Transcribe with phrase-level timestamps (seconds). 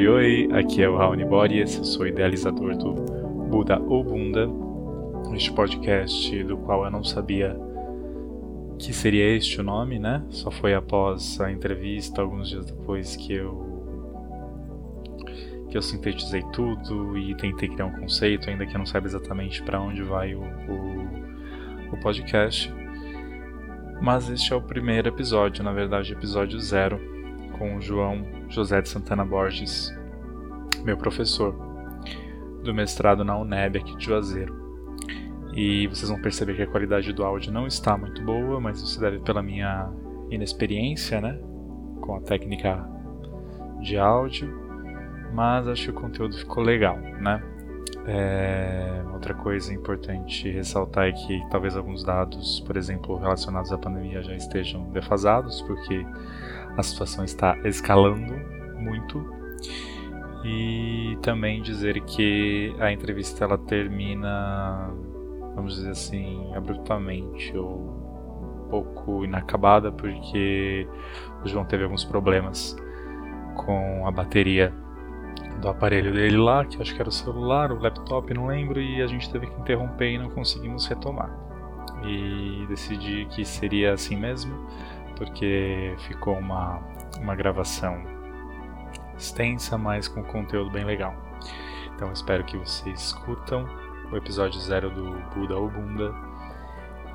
[0.00, 2.94] Oi, oi, aqui é o Raoni Boris, eu sou idealizador do
[3.50, 4.48] Buda ou Bunda,
[5.34, 7.54] este podcast do qual eu não sabia
[8.78, 10.24] que seria este o nome, né?
[10.30, 13.68] Só foi após a entrevista, alguns dias depois, que eu
[15.68, 19.62] que eu sintetizei tudo e tentei criar um conceito, ainda que eu não saiba exatamente
[19.62, 22.72] para onde vai o, o, o podcast.
[24.00, 26.98] Mas este é o primeiro episódio, na verdade, episódio zero,
[27.60, 29.94] com João José de Santana Borges,
[30.82, 31.54] meu professor
[32.64, 34.58] do mestrado na UNEB aqui de Juazeiro.
[35.52, 38.98] E vocês vão perceber que a qualidade do áudio não está muito boa, mas isso
[38.98, 39.90] deve pela minha
[40.30, 41.38] inexperiência, né,
[42.00, 42.82] com a técnica
[43.82, 44.50] de áudio.
[45.34, 47.42] Mas acho que o conteúdo ficou legal, né?
[48.06, 54.22] É, outra coisa importante ressaltar é que talvez alguns dados, por exemplo, relacionados à pandemia
[54.22, 56.06] já estejam defasados, porque
[56.76, 58.34] a situação está escalando
[58.78, 59.40] muito.
[60.44, 64.90] E também dizer que a entrevista ela termina,
[65.54, 70.88] vamos dizer assim, abruptamente ou um pouco inacabada, porque
[71.44, 72.74] o João teve alguns problemas
[73.54, 74.72] com a bateria
[75.60, 79.02] do aparelho dele lá, que acho que era o celular, o laptop, não lembro, e
[79.02, 81.30] a gente teve que interromper e não conseguimos retomar.
[82.02, 84.66] E decidi que seria assim mesmo,
[85.20, 86.80] porque ficou uma,
[87.20, 88.02] uma gravação
[89.18, 91.14] extensa, mas com conteúdo bem legal.
[91.94, 93.68] Então espero que vocês escutam
[94.10, 96.14] o episódio zero do Buda ou Bunda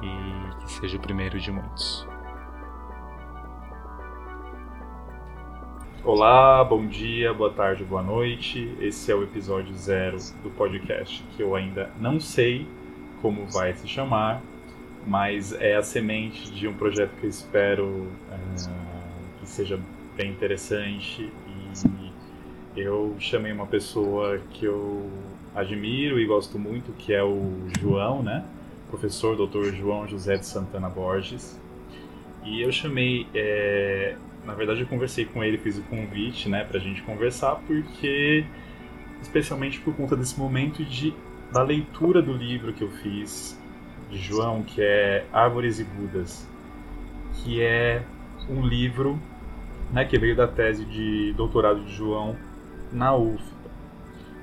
[0.03, 2.07] e que seja o primeiro de muitos.
[6.03, 8.77] Olá, bom dia, boa tarde, boa noite.
[8.79, 12.67] Esse é o episódio zero do podcast que eu ainda não sei
[13.19, 14.43] como vai se chamar,
[15.05, 18.69] mas é a semente de um projeto que eu espero é,
[19.39, 19.79] que seja
[20.15, 21.31] bem interessante
[22.75, 25.09] e eu chamei uma pessoa que eu
[25.55, 28.43] admiro e gosto muito, que é o João, né?
[28.89, 29.73] Professor Dr.
[29.73, 31.59] João José de Santana Borges.
[32.43, 34.15] E eu chamei é,
[34.45, 38.45] na verdade eu conversei com ele, fiz o convite, né, pra gente conversar, porque
[39.21, 41.13] especialmente por conta desse momento de
[41.51, 43.57] da leitura do livro que eu fiz
[44.09, 46.47] de João, que é Árvores e Budas,
[47.35, 48.03] que é
[48.49, 49.19] um livro,
[49.91, 52.35] né, que veio da tese de doutorado de João
[52.91, 53.55] na UFBA.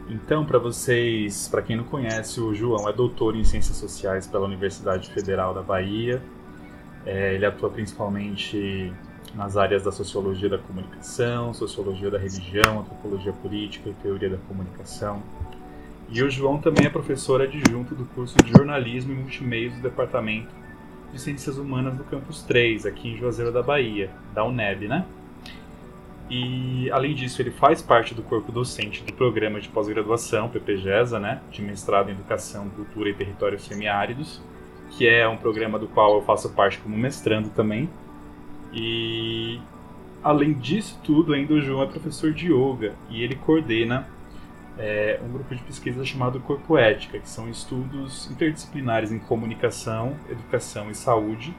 [0.09, 4.45] Então, para vocês, para quem não conhece, o João é doutor em Ciências Sociais pela
[4.45, 6.21] Universidade Federal da Bahia.
[7.07, 8.93] É, ele atua principalmente
[9.35, 15.23] nas áreas da sociologia da comunicação, sociologia da religião, antropologia política e teoria da comunicação.
[16.13, 20.53] E o João também é professor adjunto do curso de jornalismo e multimeios do Departamento
[21.11, 25.07] de Ciências Humanas do Campus 3, aqui em Juazeiro da Bahia, da UNEB, né?
[26.29, 31.41] E, além disso, ele faz parte do corpo docente do programa de pós-graduação, PPGESA, né?
[31.51, 34.41] De mestrado em Educação, Cultura e Territórios Semiáridos,
[34.91, 37.89] que é um programa do qual eu faço parte como mestrando também,
[38.73, 39.59] e
[40.23, 44.07] além disso tudo, ainda o João é professor de yoga e ele coordena
[44.79, 50.91] é, um grupo de pesquisa chamado Corpo Ética, que são estudos interdisciplinares em comunicação, educação
[50.91, 51.55] e saúde,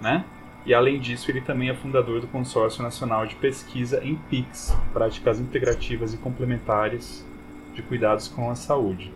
[0.00, 0.24] né?
[0.66, 5.40] E além disso, ele também é fundador do Consórcio Nacional de Pesquisa em PICS, Práticas
[5.40, 7.24] Integrativas e Complementares
[7.74, 9.10] de Cuidados com a Saúde.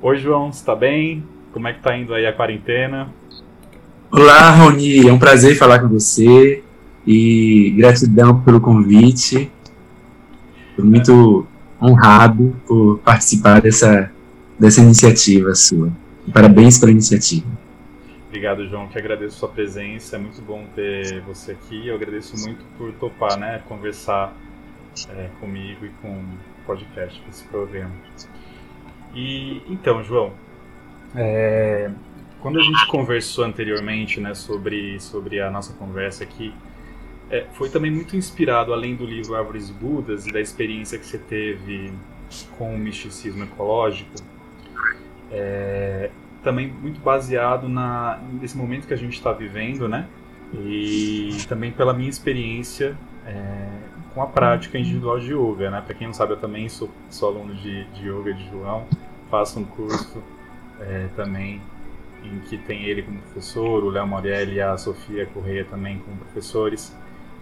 [0.00, 1.24] Oi, João, está bem?
[1.52, 3.12] Como é que está indo aí a quarentena?
[4.10, 6.62] Olá, Roni, é um prazer falar com você
[7.04, 9.50] e gratidão pelo convite.
[10.78, 11.46] Muito
[11.80, 14.10] honrado por participar dessa,
[14.58, 15.90] dessa iniciativa sua.
[16.32, 17.46] Parabéns pela iniciativa.
[18.28, 20.16] Obrigado, João, que agradeço a sua presença.
[20.16, 21.86] É muito bom ter você aqui.
[21.86, 24.34] Eu agradeço muito por topar, né, conversar
[25.10, 26.24] é, comigo e com o
[26.66, 27.92] podcast, esse programa.
[29.14, 30.32] E então, João,
[31.14, 31.90] é,
[32.40, 36.52] quando a gente conversou anteriormente né, sobre, sobre a nossa conversa aqui,
[37.30, 41.18] é, foi também muito inspirado, além do livro Árvores Budas e da experiência que você
[41.18, 41.92] teve
[42.56, 44.10] com o misticismo ecológico,
[45.30, 46.10] é,
[46.42, 50.06] também muito baseado na, nesse momento que a gente está vivendo, né?
[50.54, 52.96] E também pela minha experiência
[53.26, 53.66] é,
[54.14, 55.82] com a prática individual de yoga, né?
[55.84, 58.86] Para quem não sabe, eu também sou, sou aluno de, de yoga de João,
[59.28, 60.22] faço um curso
[60.80, 61.60] é, também
[62.24, 66.16] em que tem ele como professor, o Léo Morelli e a Sofia Correia também como
[66.18, 66.94] professores.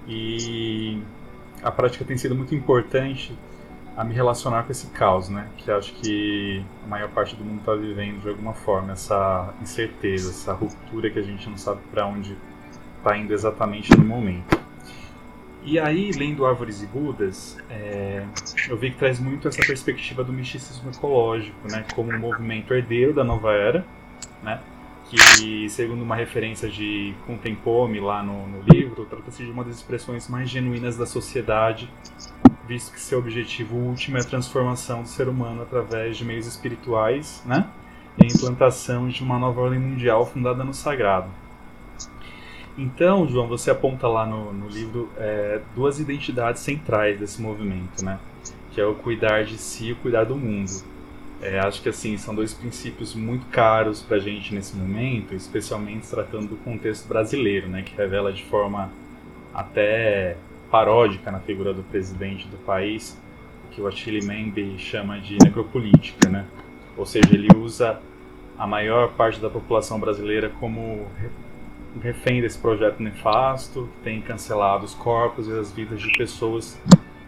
[0.06, 1.02] E
[1.62, 3.36] a prática tem sido muito importante
[3.96, 5.48] a me relacionar com esse caos, né?
[5.56, 10.30] Que acho que a maior parte do mundo está vivendo de alguma forma essa incerteza,
[10.30, 12.36] essa ruptura que a gente não sabe para onde
[12.98, 14.58] está indo exatamente no momento.
[15.66, 18.22] E aí, lendo Árvores e Budas, é,
[18.68, 23.14] eu vi que traz muito essa perspectiva do misticismo ecológico, né, como um movimento herdeiro
[23.14, 23.84] da nova era,
[24.42, 24.60] né,
[25.10, 30.28] que, segundo uma referência de Contempome lá no, no livro, trata-se de uma das expressões
[30.28, 31.90] mais genuínas da sociedade,
[32.66, 37.42] visto que seu objetivo último é a transformação do ser humano através de meios espirituais,
[37.44, 37.68] né,
[38.18, 41.28] e a implantação de uma nova ordem mundial fundada no sagrado.
[42.76, 48.18] Então, João, você aponta lá no, no livro é, duas identidades centrais desse movimento, né?
[48.72, 50.72] Que é o cuidar de si e o cuidar do mundo.
[51.42, 56.08] É, acho que assim são dois princípios muito caros para a gente nesse momento, especialmente
[56.08, 57.82] tratando do contexto brasileiro, né?
[57.82, 58.90] Que revela de forma
[59.52, 60.36] até
[60.70, 63.16] paródica na figura do presidente do país,
[63.70, 66.46] que o Achille Mbembe chama de necropolítica, né?
[66.96, 68.00] Ou seja, ele usa
[68.58, 71.06] a maior parte da população brasileira como
[72.00, 76.78] refém desse projeto nefasto, que tem cancelado os corpos e as vidas de pessoas,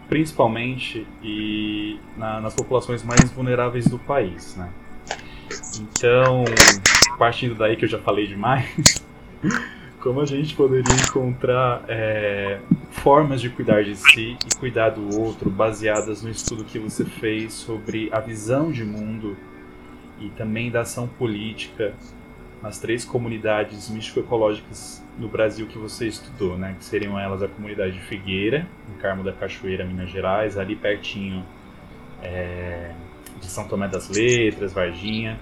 [0.07, 4.69] principalmente e na, nas populações mais vulneráveis do país, né?
[5.79, 6.43] Então,
[7.17, 9.03] partindo daí que eu já falei demais,
[9.99, 12.59] como a gente poderia encontrar é,
[12.91, 17.53] formas de cuidar de si e cuidar do outro baseadas no estudo que você fez
[17.53, 19.35] sobre a visão de mundo
[20.19, 21.93] e também da ação política
[22.61, 26.75] nas três comunidades místico-ecológicas no Brasil que você estudou, né?
[26.77, 31.43] Que seriam elas a comunidade de Figueira, em Carmo da Cachoeira, Minas Gerais, ali pertinho
[32.21, 32.91] é,
[33.39, 35.39] de São Tomé das Letras, Varginha,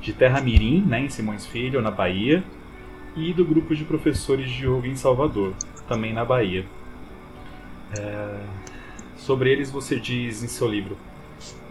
[0.00, 2.42] de Terra Mirim, né, em Simões Filho, na Bahia,
[3.16, 5.54] e do grupo de professores de yoga em Salvador,
[5.88, 6.64] também na Bahia.
[7.98, 8.40] É,
[9.16, 10.96] sobre eles você diz em seu livro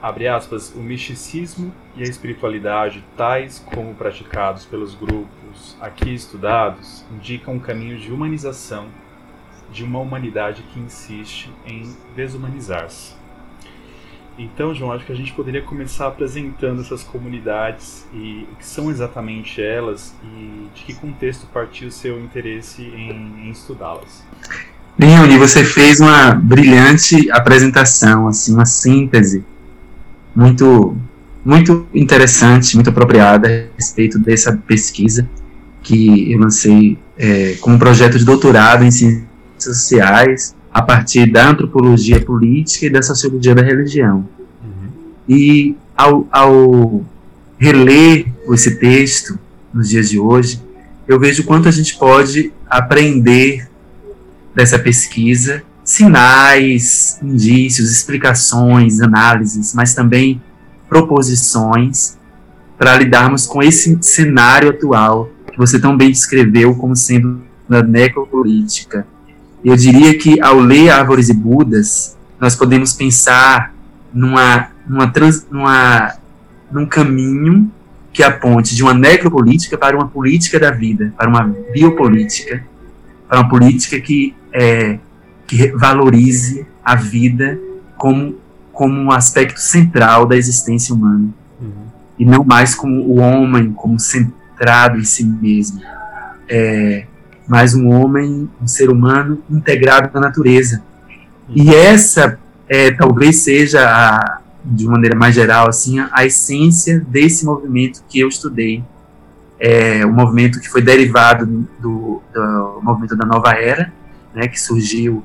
[0.01, 7.55] abre aspas, o misticismo e a espiritualidade, tais como praticados pelos grupos aqui estudados, indicam
[7.55, 8.87] um caminho de humanização
[9.71, 13.15] de uma humanidade que insiste em desumanizar-se.
[14.39, 18.91] Então, João, acho que a gente poderia começar apresentando essas comunidades e o que são
[18.91, 24.23] exatamente elas e de que contexto partiu o seu interesse em, em estudá-las.
[24.99, 29.43] Leone, você fez uma brilhante apresentação, assim, uma síntese
[30.37, 30.95] muito,
[31.43, 35.27] muito interessante, muito apropriada a respeito dessa pesquisa
[35.81, 39.25] que eu lancei é, como projeto de doutorado em ciências
[39.59, 44.29] sociais a partir da antropologia política e da sociologia da religião.
[44.63, 44.89] Uhum.
[45.27, 47.03] E ao, ao
[47.57, 49.39] reler esse texto
[49.73, 50.61] nos dias de hoje,
[51.07, 53.67] eu vejo quanto a gente pode aprender
[54.53, 60.41] dessa pesquisa sinais, indícios, explicações, análises, mas também
[60.89, 62.17] proposições
[62.77, 69.07] para lidarmos com esse cenário atual que você tão bem descreveu como sendo da necropolítica.
[69.63, 73.73] Eu diria que ao ler Árvores e Budas, nós podemos pensar
[74.13, 76.15] numa, numa, trans, numa,
[76.69, 77.71] num caminho
[78.11, 81.43] que aponte de uma necropolítica para uma política da vida, para uma
[81.73, 82.61] biopolítica,
[83.29, 84.99] para uma política que é,
[85.47, 87.57] que valorize a vida
[87.97, 88.35] como,
[88.73, 91.29] como um aspecto central da existência humana.
[91.59, 91.87] Uhum.
[92.19, 95.81] E não mais como o homem, como centrado em si mesmo.
[96.49, 97.05] É,
[97.47, 100.83] mas um homem, um ser humano integrado na natureza.
[101.47, 101.55] Uhum.
[101.55, 107.45] E essa é, talvez seja, a, de maneira mais geral, assim, a, a essência desse
[107.45, 108.83] movimento que eu estudei.
[109.59, 111.45] É, um movimento que foi derivado
[111.79, 113.91] do, do movimento da Nova Era,
[114.35, 115.23] né, que surgiu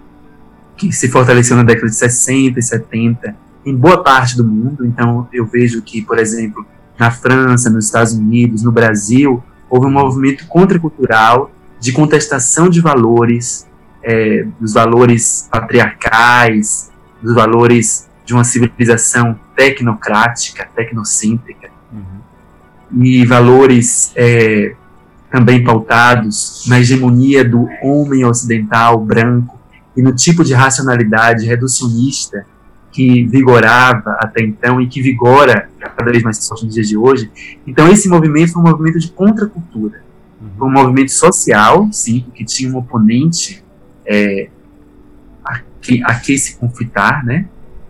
[0.77, 4.85] que se fortaleceu na década de 60 e 70 em boa parte do mundo.
[4.85, 6.67] Então, eu vejo que, por exemplo,
[6.99, 11.51] na França, nos Estados Unidos, no Brasil, houve um movimento contracultural
[11.81, 13.67] de contestação de valores,
[14.03, 23.03] é, dos valores patriarcais, dos valores de uma civilização tecnocrática, tecnocêntrica, uhum.
[23.03, 24.75] e valores é,
[25.31, 29.59] também pautados na hegemonia do homem ocidental branco
[29.97, 32.47] e no tipo de racionalidade reducionista
[32.91, 37.31] que vigorava até então e que vigora cada vez mais forte nos dias de hoje.
[37.67, 40.03] Então esse movimento foi um movimento de contracultura,
[40.41, 40.51] uhum.
[40.59, 43.65] foi um movimento social, sim, que tinha um oponente
[44.05, 44.51] é,
[45.45, 47.47] a, que, a que se conflitar, né?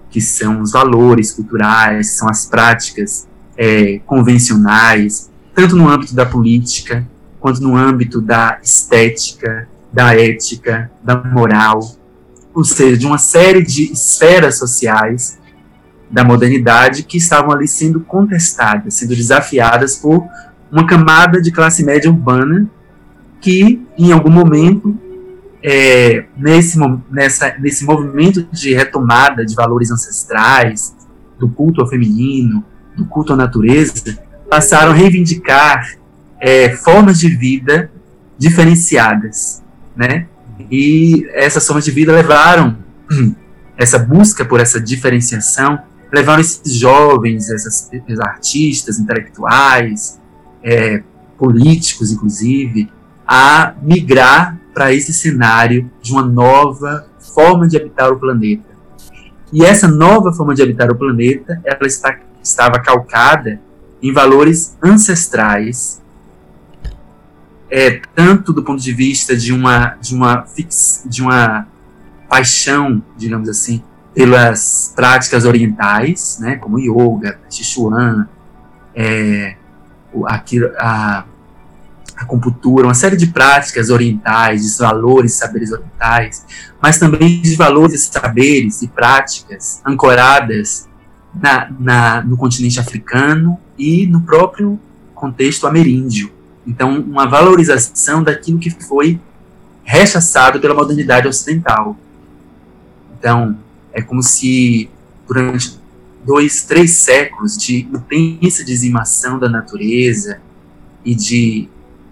[0.09, 7.07] Que são os valores culturais, são as práticas é, convencionais, tanto no âmbito da política
[7.41, 11.81] quanto no âmbito da estética, da ética, da moral,
[12.55, 15.39] ou seja, de uma série de esferas sociais
[16.11, 20.27] da modernidade que estavam ali sendo contestadas, sendo desafiadas por
[20.71, 22.69] uma camada de classe média urbana
[23.41, 24.97] que, em algum momento,
[25.63, 26.79] é, nesse,
[27.11, 30.95] nessa, nesse movimento de retomada de valores ancestrais,
[31.39, 32.65] do culto ao feminino,
[32.97, 34.19] do culto à natureza,
[34.51, 35.97] passaram a reivindicar
[36.41, 37.91] é, formas de vida
[38.37, 39.62] diferenciadas,
[39.97, 40.27] né?
[40.71, 42.77] E essas formas de vida levaram
[43.77, 45.79] essa busca por essa diferenciação,
[46.13, 50.21] levaram esses jovens, essas, esses artistas, intelectuais,
[50.63, 51.03] é,
[51.39, 52.91] políticos, inclusive,
[53.27, 58.73] a migrar para esse cenário de uma nova forma de habitar o planeta.
[59.53, 63.61] E essa nova forma de habitar o planeta, ela está, estava calcada
[64.03, 66.02] em valores ancestrais,
[67.75, 71.67] é, tanto do ponto de vista de uma de uma fix, de uma
[72.29, 73.83] paixão, digamos assim,
[74.15, 78.29] pelas práticas orientais, né, como yoga, Sichuan,
[78.95, 79.57] é,
[80.27, 80.45] a,
[80.79, 81.25] a,
[82.15, 86.45] acupuntura, uma série de práticas orientais, de valores, saberes orientais,
[86.81, 90.89] mas também de valores, saberes e práticas ancoradas
[91.35, 94.79] na, na, no continente africano e no próprio
[95.15, 96.42] contexto ameríndio.
[96.67, 99.21] Então, uma valorização daquilo que foi
[99.85, 101.97] rechaçado pela modernidade ocidental.
[103.19, 103.59] Então,
[103.93, 104.89] é como se
[105.27, 105.79] durante
[106.25, 110.41] dois, três séculos de intensa dizimação da natureza
[111.05, 111.69] e de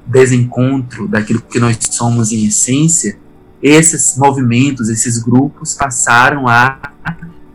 [0.07, 3.16] desencontro daquilo que nós somos em essência,
[3.62, 6.80] esses movimentos, esses grupos passaram a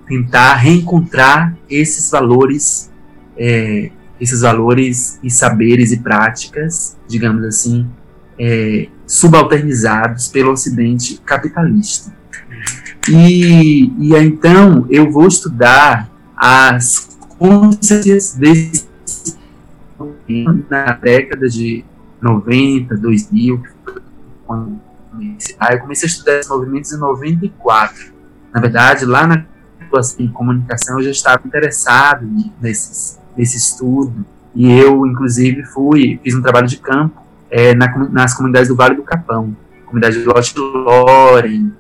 [0.08, 2.92] tentar reencontrar esses valores,
[3.36, 7.88] é, esses valores e saberes e práticas, digamos assim,
[8.40, 12.14] é, subalternizados pelo Ocidente capitalista.
[13.10, 18.86] E, e então eu vou estudar as consequências desse
[20.70, 21.86] na década de
[22.22, 23.64] 90, 2000,
[24.46, 24.80] quando
[25.72, 28.14] eu comecei a estudar esses movimentos em 94.
[28.54, 29.46] Na verdade, lá na
[30.20, 32.28] em comunicação eu já estava interessado
[32.60, 34.25] nesses, nesse estudo
[34.56, 38.96] e eu, inclusive, fui fiz um trabalho de campo é, na, nas comunidades do Vale
[38.96, 41.72] do Capão, comunidade de Lote Loren,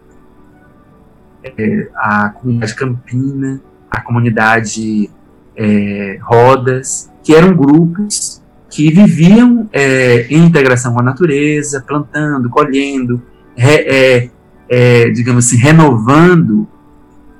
[1.43, 5.09] é, a comunidade Campina, a comunidade
[5.55, 13.21] é, Rodas, que eram grupos que viviam é, em integração com a natureza, plantando, colhendo,
[13.55, 14.29] re, é,
[14.67, 16.67] é, digamos assim, renovando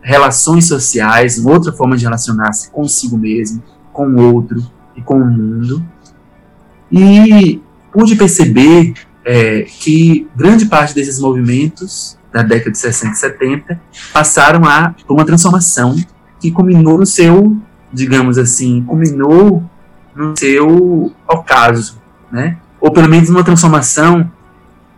[0.02, 3.62] relações sociais, uma outra forma de relacionar-se consigo mesmo,
[3.96, 4.62] com o outro
[4.96, 5.84] e com o mundo.
[6.92, 7.62] E
[7.92, 14.66] pude perceber é, que grande parte desses movimentos da década de 60 e 70 passaram
[14.66, 15.96] a por uma transformação
[16.40, 17.58] que culminou no seu,
[17.92, 19.64] digamos assim, culminou
[20.14, 22.58] no seu ocaso, né?
[22.82, 24.30] Ou pelo menos uma transformação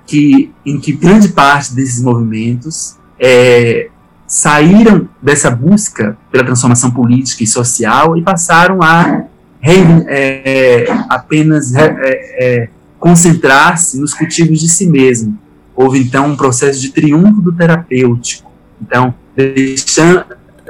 [0.05, 3.89] que em que grande parte desses movimentos é,
[4.27, 9.23] saíram dessa busca pela transformação política e social e passaram a
[9.63, 11.95] é, apenas é,
[12.37, 12.69] é,
[12.99, 15.37] concentrar-se nos cultivos de si mesmo.
[15.75, 18.51] Houve então um processo de triunfo do terapêutico.
[18.81, 20.25] Então, deixando,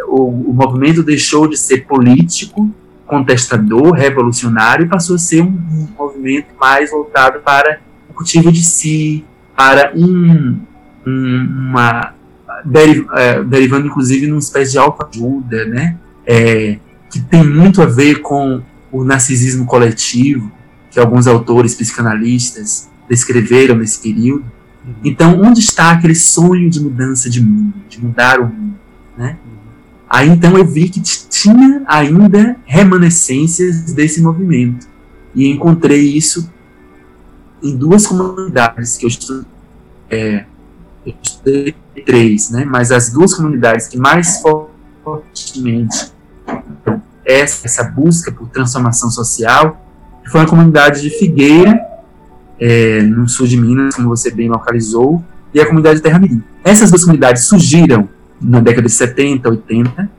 [0.07, 2.69] o, o movimento deixou de ser político
[3.05, 8.63] contestador, revolucionário, e passou a ser um, um movimento mais voltado para o cultivo de
[8.63, 9.23] si,
[9.55, 10.59] para um,
[11.05, 12.16] um uma
[12.65, 15.97] deriv, é, derivando inclusive numa espécie de autoajuda, né?
[16.25, 18.61] É, que tem muito a ver com
[18.91, 20.51] o narcisismo coletivo,
[20.91, 24.45] que alguns autores psicanalistas descreveram nesse período.
[24.85, 24.93] Uhum.
[25.03, 28.75] Então, onde está aquele sonho de mudança de mundo, de mudar o mundo,
[29.17, 29.37] né?
[30.09, 34.87] Aí então eu vi que tinha ainda remanescências desse movimento.
[35.35, 36.49] E encontrei isso
[37.61, 39.45] em duas comunidades que eu estudei,
[40.09, 40.45] é,
[42.05, 42.65] três, né?
[42.65, 46.11] Mas as duas comunidades que mais fortemente
[47.25, 49.85] essa, essa busca por transformação social
[50.31, 51.79] foi a comunidade de Figueira,
[52.59, 55.23] é, no sul de Minas, como você bem localizou,
[55.53, 56.43] e a comunidade de Terra Mirim.
[56.63, 58.09] Essas duas comunidades surgiram
[58.41, 60.09] na década de 70, 80,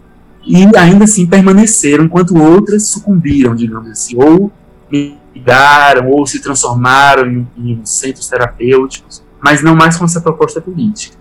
[0.46, 4.50] e ainda assim permaneceram, enquanto outras sucumbiram, digamos assim, ou
[4.90, 11.16] migraram, ou se transformaram em, em centros terapêuticos, mas não mais com essa proposta política.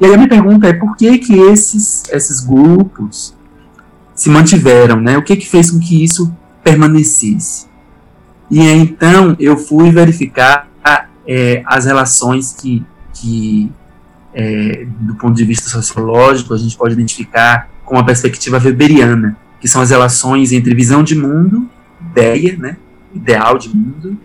[0.00, 3.34] E aí a minha pergunta é por que que esses, esses grupos
[4.14, 5.18] se mantiveram, né?
[5.18, 7.66] O que que fez com que isso permanecesse?
[8.50, 10.68] E aí, então eu fui verificar
[11.26, 13.70] é, as relações que, que
[14.34, 19.68] é, do ponto de vista sociológico, a gente pode identificar com a perspectiva weberiana, que
[19.68, 21.68] são as relações entre visão de mundo,
[22.00, 22.76] ideia, né,
[23.14, 24.18] ideal de mundo,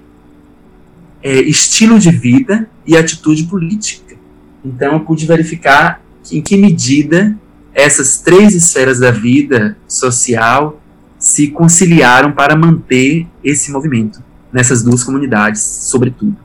[1.22, 4.15] é, estilo de vida e atitude política.
[4.63, 6.01] Então eu pude verificar
[6.32, 7.38] em que medida
[7.74, 10.82] essas três esferas da vida social
[11.20, 16.38] se conciliaram para manter esse movimento nessas duas comunidades, sobretudo.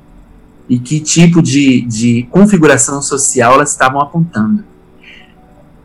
[0.69, 4.65] E que tipo de, de configuração social elas estavam apontando.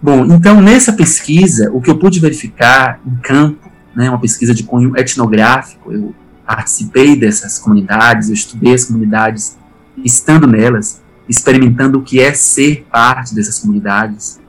[0.01, 4.63] Bom, então nessa pesquisa, o que eu pude verificar em campo, né, uma pesquisa de
[4.63, 6.13] cunho etnográfico, eu
[6.45, 9.57] participei dessas comunidades, eu estudei as comunidades,
[10.03, 14.39] estando nelas, experimentando o que é ser parte dessas comunidades,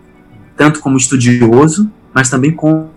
[0.57, 2.91] tanto como estudioso, mas também como,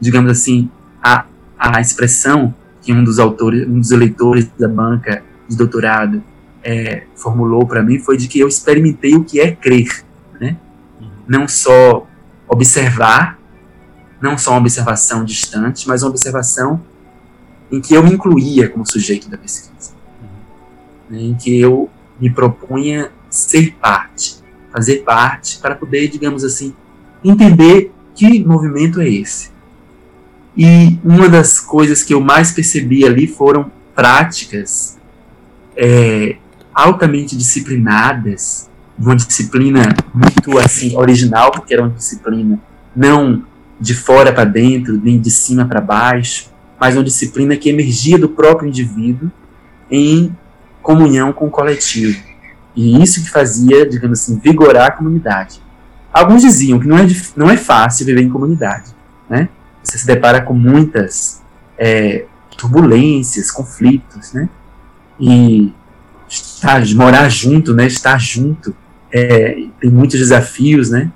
[0.00, 0.70] digamos assim,
[1.02, 1.24] a,
[1.58, 6.22] a expressão que um dos autores, um dos eleitores da banca de doutorado
[6.62, 10.04] é, formulou para mim foi de que eu experimentei o que é crer,
[10.40, 10.56] né?
[11.26, 12.06] Não só
[12.48, 13.38] observar,
[14.20, 16.80] não só uma observação distante, mas uma observação
[17.70, 19.95] em que eu me incluía como sujeito da pesquisa.
[21.10, 24.36] Em que eu me propunha ser parte,
[24.72, 26.74] fazer parte, para poder, digamos assim,
[27.24, 29.50] entender que movimento é esse.
[30.56, 34.96] E uma das coisas que eu mais percebi ali foram práticas
[35.76, 36.36] é,
[36.74, 42.58] altamente disciplinadas, uma disciplina muito assim original, porque era uma disciplina
[42.94, 43.44] não
[43.78, 48.28] de fora para dentro, nem de cima para baixo, mas uma disciplina que emergia do
[48.30, 49.30] próprio indivíduo
[49.90, 50.34] em
[50.86, 52.16] comunhão com o coletivo.
[52.76, 55.60] E isso que fazia, digamos assim, vigorar a comunidade.
[56.12, 58.94] Alguns diziam que não é, não é fácil viver em comunidade,
[59.28, 59.48] né?
[59.82, 61.42] Você se depara com muitas
[61.76, 62.26] é,
[62.56, 64.48] turbulências, conflitos, né?
[65.18, 65.72] E
[66.28, 67.86] estar, morar junto, né?
[67.86, 68.74] Estar junto
[69.12, 71.10] é, tem muitos desafios, né?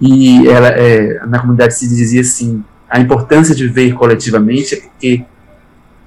[0.00, 5.24] E ela, é, na comunidade se dizia assim, a importância de viver coletivamente é porque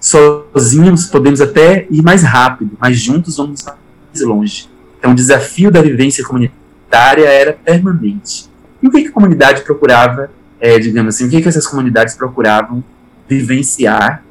[0.02, 4.68] sozinhos podemos até ir mais rápido, mas juntos vamos mais longe.
[4.98, 8.50] Então, o desafio da vivência comunitária era permanente.
[8.82, 12.16] E o que, que a comunidade procurava, é, digamos assim, o que, que essas comunidades
[12.16, 12.84] procuravam
[13.30, 14.24] vivenciar?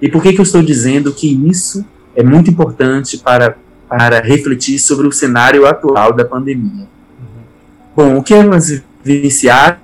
[0.00, 1.84] E por que, que eu estou dizendo que isso
[2.16, 3.56] é muito importante para,
[3.88, 6.88] para refletir sobre o cenário atual da pandemia?
[7.18, 7.42] Uhum.
[7.94, 9.78] Bom, o que elas vivenciaram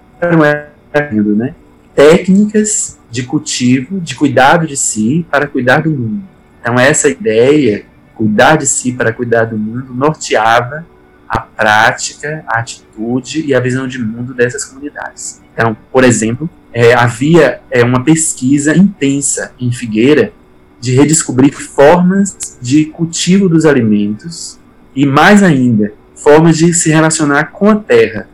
[0.44, 0.68] é
[1.12, 1.54] né?
[1.94, 6.22] técnicas de cultivo, de cuidado de si para cuidar do mundo.
[6.60, 10.84] Então, essa ideia, cuidar de si para cuidar do mundo, norteava
[11.28, 15.40] a prática, a atitude e a visão de mundo dessas comunidades.
[15.52, 20.32] Então, por exemplo, é, havia é, uma pesquisa intensa em Figueira
[20.80, 24.58] de redescobrir formas de cultivo dos alimentos
[24.94, 28.28] e, mais ainda, formas de se relacionar com a terra,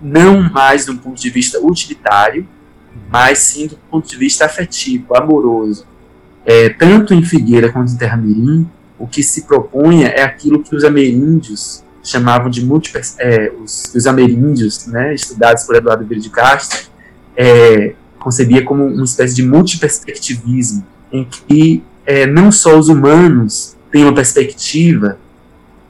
[0.00, 2.46] não mais do ponto de vista utilitário,
[3.12, 5.86] mas sim do ponto de vista afetivo, amoroso.
[6.46, 8.66] É, tanto em Figueira quanto em Terra Mirim,
[8.98, 14.06] o que se propunha é aquilo que os ameríndios chamavam de múltiples, é, os, os
[14.06, 16.88] ameríndios, né, estudados por Eduardo Vieira de Castro,
[17.36, 24.04] é, concebia como uma espécie de multiperspectivismo, em que é, não só os humanos têm
[24.04, 25.18] uma perspectiva,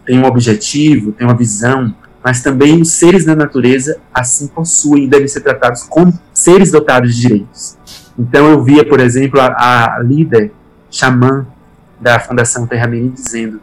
[0.04, 5.08] têm um objetivo, têm uma visão, mas também os seres da natureza assim possuem e
[5.08, 7.76] devem ser tratados como seres dotados de direitos.
[8.18, 10.52] Então eu via, por exemplo, a, a líder
[10.90, 11.46] xamã
[12.00, 13.60] da Fundação Terra Mirim dizendo: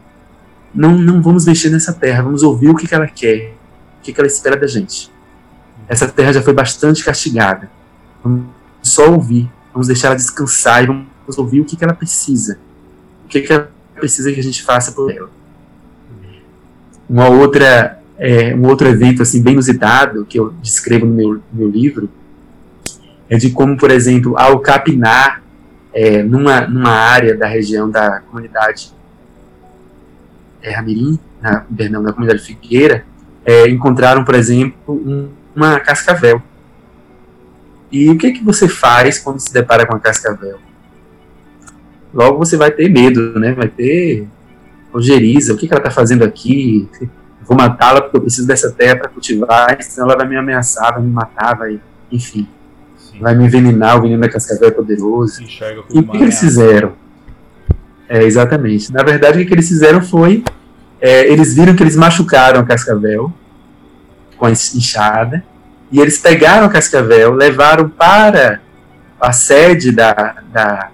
[0.74, 3.54] não, não vamos mexer nessa terra, vamos ouvir o que, que ela quer,
[3.98, 5.10] o que, que ela espera da gente.
[5.88, 7.70] Essa terra já foi bastante castigada.
[8.22, 8.46] Vamos
[8.82, 12.58] só ouvir, vamos deixar ela descansar e vamos ouvir o que, que ela precisa.
[13.24, 15.30] O que, que ela precisa que a gente faça por ela.
[17.08, 21.70] Uma outra é, um outro evento assim bem inusitado que eu descrevo no meu, meu
[21.70, 22.10] livro
[23.30, 25.42] é de como, por exemplo, ao capinar
[25.94, 28.92] é, numa, numa área da região da comunidade
[30.62, 33.06] é, Ramirim, na, perdão, na comunidade Figueira,
[33.44, 36.42] é, encontraram, por exemplo, um, uma cascavel.
[37.90, 40.58] E o que, que você faz quando se depara com a cascavel?
[42.12, 43.52] Logo você vai ter medo, né?
[43.52, 44.28] Vai ter
[44.92, 46.88] ojeriza, o que, que ela está fazendo aqui?
[47.50, 51.02] Vou matá-la porque eu preciso dessa terra para cultivar, senão ela vai me ameaçar, vai
[51.02, 52.48] me matar, vai, enfim,
[52.96, 53.18] Sim.
[53.18, 55.42] vai me envenenar, o veneno da cascavel é poderoso.
[55.42, 56.92] E o que, que, eles fizeram?
[58.08, 58.92] É, exatamente.
[58.92, 60.44] Na verdade, o que, eles fizeram foi,
[61.00, 63.32] é, eles viram que eles machucaram a cascavel
[64.38, 65.44] com a enxada,
[65.90, 68.60] e eles pegaram a cascavel, levaram para
[69.20, 70.90] a sede da, da,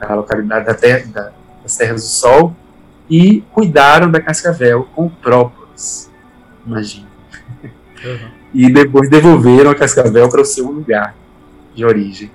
[0.00, 1.30] da localidade da terra, da,
[1.62, 2.56] das Terras do Sol
[3.08, 5.59] e cuidaram da cascavel com o próprio
[6.66, 7.06] imagina.
[8.04, 8.30] Uhum.
[8.52, 11.14] E depois devolveram a Cascavel para o seu lugar
[11.74, 12.30] de origem.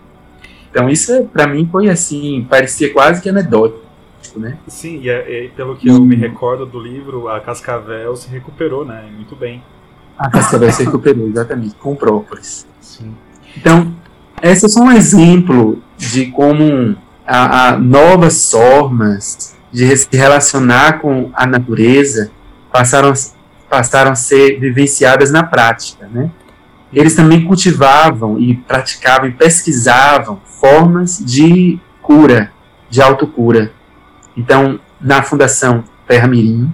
[0.69, 3.86] Então isso para mim foi assim, parecia quase que anedótico,
[4.36, 4.58] né?
[4.67, 8.86] Sim, e, é, e pelo que eu me recordo do livro, a Cascavel se recuperou,
[8.86, 9.10] né?
[9.15, 9.63] Muito bem.
[10.17, 12.65] A Cascavel se recuperou, exatamente, com própolis.
[12.79, 13.13] Sim.
[13.58, 13.93] Então,
[14.41, 21.45] esse é só um exemplo de como há novas formas de se relacionar com a
[21.45, 22.31] natureza
[22.71, 23.13] passaram,
[23.69, 26.30] passaram a ser vivenciadas na prática, né?
[26.93, 32.51] Eles também cultivavam e praticavam e pesquisavam formas de cura,
[32.89, 33.71] de autocura.
[34.38, 36.73] Então, na Fundação Terra Mirim,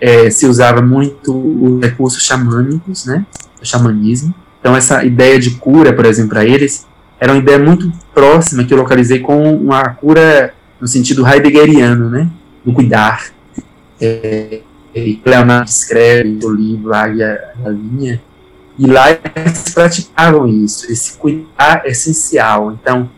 [0.00, 3.24] é, se usava muito os recursos xamânicos, né?
[3.60, 4.34] O xamanismo.
[4.58, 6.86] Então, essa ideia de cura, por exemplo, para eles,
[7.20, 12.28] era uma ideia muito próxima que eu localizei com uma cura no sentido heideggeriano, né?
[12.64, 13.26] Do cuidar.
[14.00, 14.60] É,
[14.94, 18.20] e Leonardo escreve no livro Águia da Linha,
[18.78, 22.72] e lá eles praticavam isso, esse cuidar essencial.
[22.72, 23.08] Então,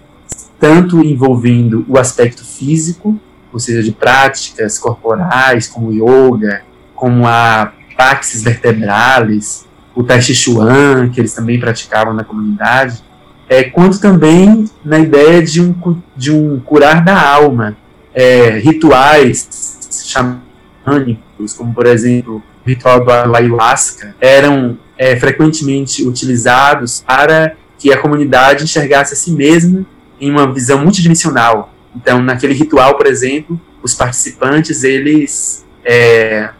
[0.59, 3.19] tanto envolvendo o aspecto físico,
[3.53, 6.63] ou seja, de práticas corporais, como yoga,
[6.95, 13.03] como a praxis vertebralis, o Tai Chi Chuan, que eles também praticavam na comunidade,
[13.49, 15.75] é, quanto também na ideia de um,
[16.17, 17.77] de um curar da alma,
[18.13, 21.24] é, rituais xamânicos,
[21.57, 28.65] como por exemplo o ritual do ayahuasca, eram é, frequentemente utilizados para que a comunidade
[28.65, 29.85] enxergasse a si mesma
[30.21, 31.73] em uma visão multidimensional.
[31.95, 36.51] Então, naquele ritual, por exemplo, os participantes eles é,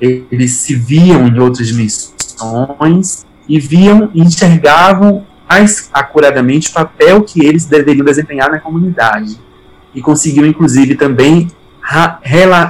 [0.00, 7.44] eles se viam em outras dimensões e viam e enxergavam mais acuradamente o papel que
[7.44, 9.38] eles deveriam desempenhar na comunidade
[9.94, 11.48] e conseguiam inclusive também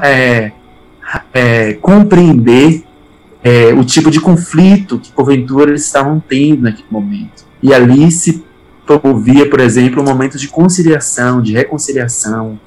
[0.02, 0.52] é,
[1.32, 2.84] é, compreender
[3.42, 8.44] é, o tipo de conflito que porventura eles estavam tendo naquele momento e ali se
[8.86, 12.58] promovia por exemplo um momento de conciliação de reconciliação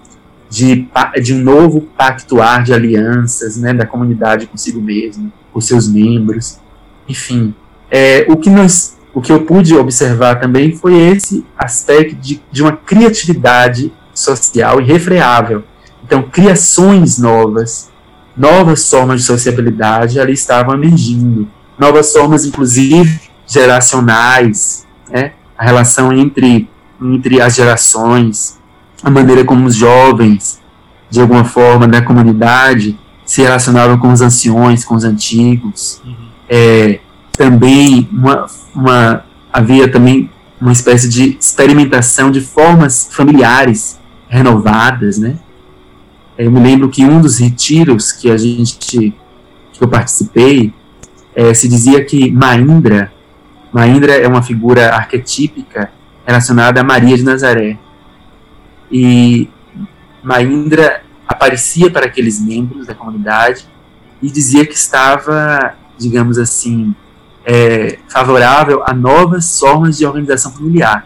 [0.49, 0.87] de,
[1.21, 6.59] de um novo pactuar de alianças né, da comunidade consigo mesmo, com seus membros,
[7.07, 7.53] enfim.
[7.89, 12.61] É, o, que nós, o que eu pude observar também foi esse aspecto de, de
[12.61, 15.63] uma criatividade social irrefreável.
[16.03, 17.89] Então, criações novas,
[18.37, 21.47] novas formas de sociabilidade ali estavam emergindo,
[21.77, 25.31] novas formas, inclusive, geracionais, né?
[25.57, 26.69] a relação entre,
[27.01, 28.59] entre as gerações,
[29.03, 30.61] a maneira como os jovens,
[31.09, 36.01] de alguma forma, da comunidade, se relacionavam com os anciões, com os antigos.
[36.05, 36.15] Uhum.
[36.49, 36.99] É,
[37.33, 45.37] também uma, uma, havia também uma espécie de experimentação de formas familiares renovadas, né?
[46.37, 49.13] Eu me lembro que um dos retiros que a gente
[49.73, 50.73] que eu participei
[51.35, 53.11] é, se dizia que Maindra,
[53.71, 55.91] Maindra é uma figura arquetípica
[56.25, 57.77] relacionada a Maria de Nazaré.
[58.91, 59.49] E
[60.23, 63.65] Maindra aparecia para aqueles membros da comunidade
[64.21, 66.95] e dizia que estava, digamos assim,
[67.45, 71.05] é, favorável a novas formas de organização familiar,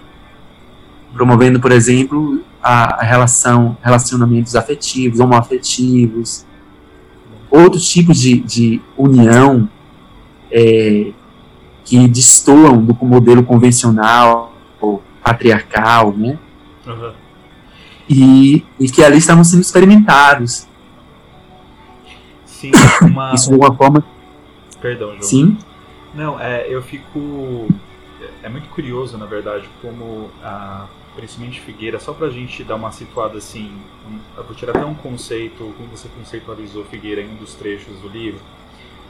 [1.13, 6.45] promovendo, por exemplo, a, relação, relacionamentos afetivos, homoafetivos,
[7.50, 9.69] outros tipos de, de união
[10.52, 11.12] é,
[11.84, 16.38] que destoam do modelo convencional ou patriarcal, né?
[16.88, 17.21] Uhum
[18.12, 20.67] e, e que ali estavam sendo experimentados.
[22.45, 22.71] Sim,
[23.02, 23.34] uma...
[23.34, 24.04] Isso de alguma forma.
[24.82, 25.21] Perdão, João.
[25.21, 25.58] Sim.
[26.13, 27.67] Não, é, eu fico.
[28.43, 30.88] É muito curioso, na verdade, como a.
[31.15, 33.71] Principalmente Figueira, só pra gente dar uma situada assim,
[34.38, 38.08] eu vou tirar até um conceito, como você conceitualizou Figueira em um dos trechos do
[38.08, 38.39] livro.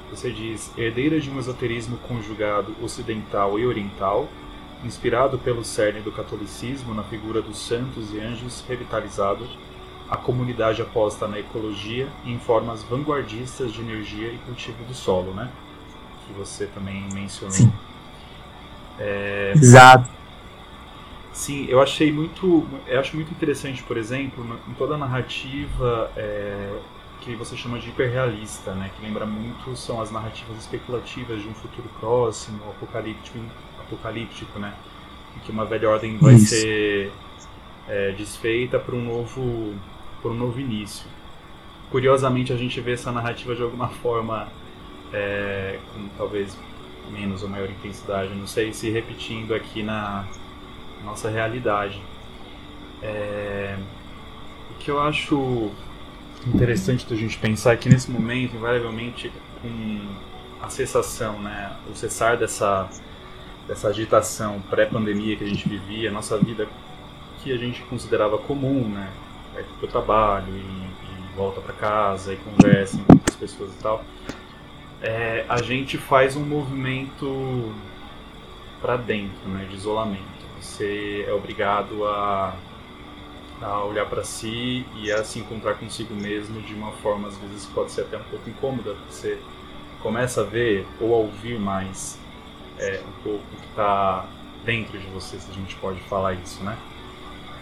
[0.09, 4.27] Você diz, herdeira de um esoterismo conjugado ocidental e oriental,
[4.83, 9.47] Inspirado pelo cerne do catolicismo na figura dos santos e anjos revitalizado,
[10.09, 15.33] a comunidade aposta na ecologia e em formas vanguardistas de energia e cultivo do solo,
[15.35, 15.51] né?
[16.25, 17.55] Que você também mencionou.
[17.55, 17.71] Sim.
[18.99, 19.53] É...
[19.55, 20.09] Exato.
[21.33, 26.77] Sim, eu achei muito, eu acho muito interessante, por exemplo, em toda a narrativa é,
[27.21, 28.91] que você chama de hiperrealista, né?
[28.95, 33.39] Que lembra muito são as narrativas especulativas de um futuro próximo, apocalíptico
[33.79, 34.73] apocalíptico, né?
[35.37, 36.55] Em que uma velha ordem vai Isso.
[36.55, 37.11] ser
[37.87, 39.73] é, desfeita por um novo
[40.21, 41.07] por um novo início.
[41.89, 44.47] Curiosamente, a gente vê essa narrativa de alguma forma
[45.13, 46.57] é, com talvez
[47.11, 50.25] menos ou maior intensidade, não sei, se repetindo aqui na
[51.03, 52.01] nossa realidade.
[53.01, 53.75] É,
[54.69, 55.71] o que eu acho
[56.47, 59.99] interessante da gente pensar é que nesse momento, invariavelmente, com
[60.61, 62.89] a cessação, né, o cessar dessa
[63.67, 66.67] dessa agitação pré-pandemia que a gente vivia, a nossa vida
[67.41, 69.09] que a gente considerava comum, né?
[69.55, 70.91] É, o trabalho e,
[71.35, 74.03] volta para casa e conversa com outras pessoas e tal,
[75.01, 77.73] é, a gente faz um movimento
[78.81, 80.30] para dentro, né, de isolamento.
[80.71, 82.55] Você é obrigado a,
[83.61, 87.65] a olhar para si e a se encontrar consigo mesmo de uma forma às vezes
[87.65, 88.95] pode ser até um pouco incômoda.
[89.09, 89.37] Você
[90.01, 92.17] começa a ver ou a ouvir mais
[92.79, 94.25] é, um pouco o que está
[94.63, 96.77] dentro de você, se a gente pode falar isso, né?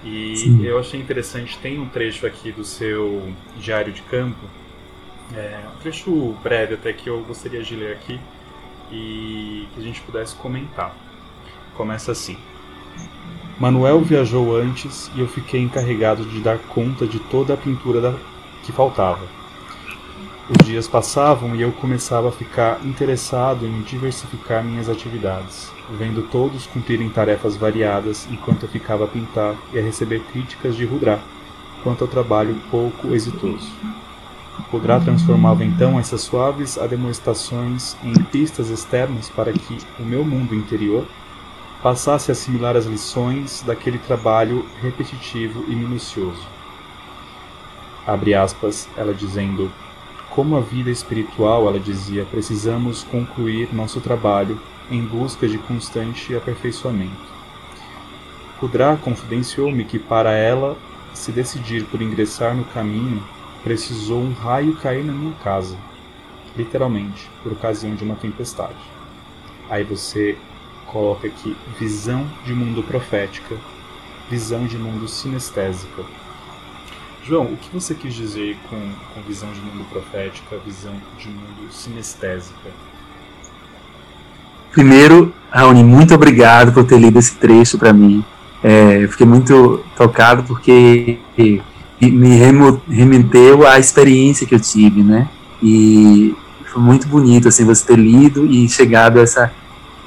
[0.03, 0.63] E Sim.
[0.63, 4.47] eu achei interessante, tem um trecho aqui do seu diário de campo,
[5.35, 8.19] é, um trecho breve até que eu gostaria de ler aqui
[8.91, 10.95] e que a gente pudesse comentar.
[11.75, 12.37] Começa assim.
[13.59, 18.13] Manuel viajou antes e eu fiquei encarregado de dar conta de toda a pintura da...
[18.63, 19.25] que faltava.
[20.49, 26.67] Os dias passavam e eu começava a ficar interessado em diversificar minhas atividades vendo todos
[26.67, 31.19] cumprirem tarefas variadas enquanto eu ficava a pintar e a receber críticas de Rudra
[31.83, 33.71] quanto ao trabalho pouco exitoso.
[34.71, 41.05] Rudra transformava então essas suaves ademoestações em pistas externas para que o meu mundo interior
[41.81, 46.45] passasse a assimilar as lições daquele trabalho repetitivo e minucioso.
[48.05, 49.71] Abre aspas, ela dizendo:
[50.29, 54.59] Como a vida espiritual, ela dizia, precisamos concluir nosso trabalho
[54.91, 57.29] em busca de constante aperfeiçoamento.
[58.59, 60.77] Kudra confidenciou-me que para ela
[61.13, 63.23] se decidir por ingressar no caminho,
[63.63, 65.77] precisou um raio cair na minha casa,
[66.55, 68.75] literalmente, por ocasião de uma tempestade.
[69.69, 70.37] Aí você
[70.91, 73.55] coloca aqui visão de mundo profética,
[74.29, 76.03] visão de mundo sinestésica.
[77.23, 78.77] João, o que você quis dizer com,
[79.13, 82.69] com visão de mundo profética, visão de mundo sinestésica?
[84.71, 88.23] Primeiro, Raoni, muito obrigado por ter lido esse trecho para mim.
[88.63, 91.19] É, fiquei muito tocado porque
[92.01, 92.35] me
[92.87, 95.27] remeteu à experiência que eu tive, né?
[95.61, 99.51] E foi muito bonito assim você ter lido e chegado a essa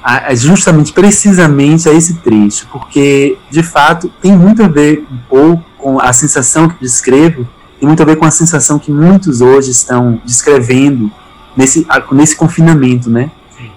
[0.03, 5.63] a, justamente precisamente a esse trecho, porque de fato tem muito a ver um pouco
[5.77, 7.47] com a sensação que descrevo,
[7.79, 11.11] tem muito a ver com a sensação que muitos hoje estão descrevendo
[11.55, 13.31] nesse nesse confinamento, né?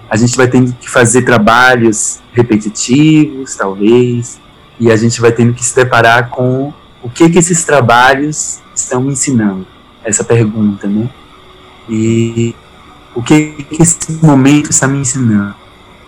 [0.09, 4.41] a gente vai tendo que fazer trabalhos repetitivos, talvez,
[4.79, 9.01] e a gente vai tendo que se deparar com o que que esses trabalhos estão
[9.01, 9.67] me ensinando,
[10.05, 11.09] essa pergunta, né?
[11.89, 12.55] E
[13.15, 15.55] o que que esse momento está me ensinando?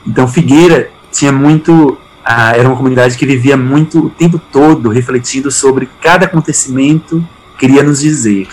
[0.09, 5.51] Então, Figueira tinha muito, ah, era uma comunidade que vivia muito o tempo todo refletindo
[5.51, 7.23] sobre cada acontecimento
[7.59, 8.49] queria nos dizer,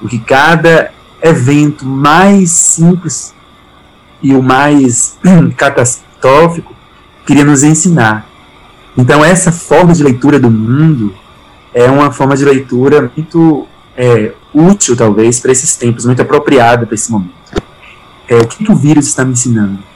[0.00, 3.34] o que cada evento mais simples
[4.22, 5.18] e o mais
[5.58, 6.74] catastrófico
[7.26, 8.26] queria nos ensinar.
[8.96, 11.14] Então, essa forma de leitura do mundo
[11.74, 16.94] é uma forma de leitura muito é, útil, talvez, para esses tempos, muito apropriada para
[16.94, 17.32] esse momento.
[18.26, 19.91] É, o que, que o vírus está me ensinando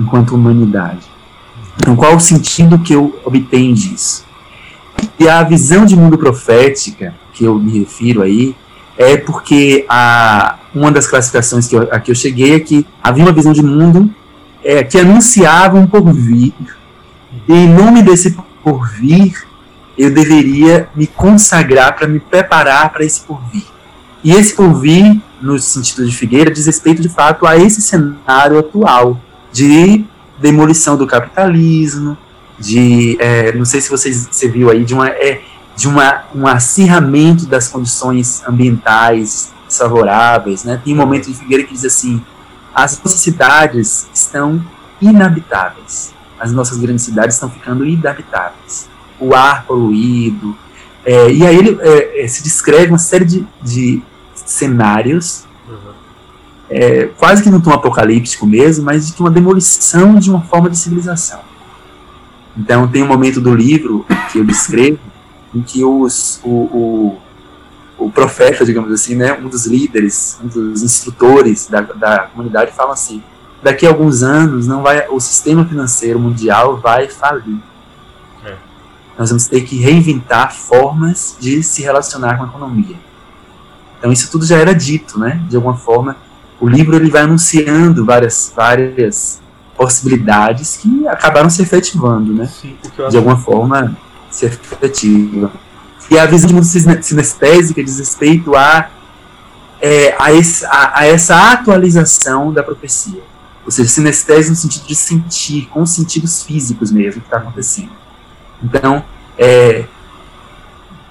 [0.00, 1.06] enquanto humanidade?
[1.76, 4.24] Então, qual o sentido que eu obtenho disso?
[5.18, 8.54] E a visão de mundo profética que eu me refiro aí
[8.96, 13.24] é porque a, uma das classificações que eu, a que eu cheguei é que havia
[13.24, 14.10] uma visão de mundo
[14.62, 16.52] é, que anunciava um porvir,
[17.48, 19.46] e em nome desse porvir,
[19.96, 23.64] eu deveria me consagrar para me preparar para esse porvir.
[24.22, 29.18] E esse porvir, no sentido de Figueira, diz respeito de fato a esse cenário atual
[29.52, 30.04] de
[30.38, 32.16] demolição do capitalismo,
[32.58, 35.40] de, é, não sei se vocês, você viu aí, de uma, é,
[35.76, 40.64] de uma, um acirramento das condições ambientais desfavoráveis.
[40.64, 40.80] Né?
[40.84, 42.22] Tem um momento de Figueira que diz assim:
[42.74, 44.62] as nossas cidades estão
[45.00, 48.88] inabitáveis, as nossas grandes cidades estão ficando inabitáveis.
[49.18, 50.56] O ar poluído.
[51.04, 54.02] É, e aí ele é, é se descreve uma série de, de
[54.34, 55.44] cenários.
[56.70, 60.78] É, quase que num tom apocalíptico mesmo, mas de uma demolição de uma forma de
[60.78, 61.40] civilização.
[62.56, 64.98] Então tem um momento do livro que eu descrevo
[65.52, 67.18] em que os, o, o,
[67.98, 72.92] o profeta, digamos assim, né, um dos líderes, um dos instrutores da, da comunidade fala
[72.92, 73.20] assim,
[73.60, 77.58] daqui a alguns anos não vai, o sistema financeiro mundial vai falir.
[78.44, 78.54] É.
[79.18, 82.96] Nós vamos ter que reinventar formas de se relacionar com a economia.
[83.98, 85.42] Então isso tudo já era dito, né?
[85.48, 86.16] De alguma forma,
[86.60, 89.40] o livro ele vai anunciando várias várias
[89.76, 92.46] possibilidades que acabaram se efetivando, né?
[92.46, 92.76] Sim,
[93.08, 93.96] de alguma forma
[94.30, 95.50] se efetiva.
[96.10, 98.90] E a visão de mundo sinestésica diz respeito a,
[99.80, 103.22] é, a, esse, a, a, essa atualização da profecia.
[103.64, 107.38] Ou seja, sinestésia no sentido de sentir, com os sentidos físicos mesmo, o que está
[107.38, 107.92] acontecendo.
[108.62, 109.04] Então,
[109.38, 109.84] é,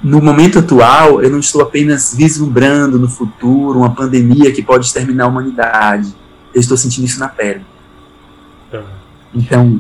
[0.02, 5.26] no momento atual, eu não estou apenas vislumbrando no futuro uma pandemia que pode exterminar
[5.26, 6.16] a humanidade.
[6.54, 7.66] Eu estou sentindo isso na pele.
[9.34, 9.80] Então,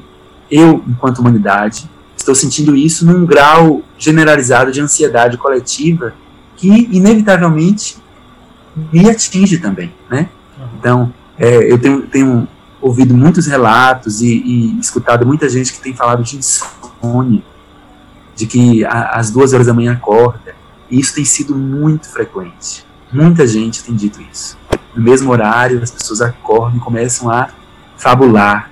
[0.51, 6.13] eu, enquanto humanidade, estou sentindo isso num grau generalizado de ansiedade coletiva
[6.55, 7.97] que, inevitavelmente,
[8.91, 10.29] me atinge também, né?
[10.77, 12.47] Então, é, eu tenho, tenho,
[12.81, 17.43] ouvido muitos relatos e, e, escutado muita gente que tem falado de insônia,
[18.39, 20.55] de que às duas horas da manhã acorda,
[20.89, 22.85] e isso tem sido muito frequente.
[23.11, 24.57] Muita gente tem dito isso.
[24.95, 27.49] No mesmo horário, as pessoas acordam e começam a
[27.97, 28.71] fabular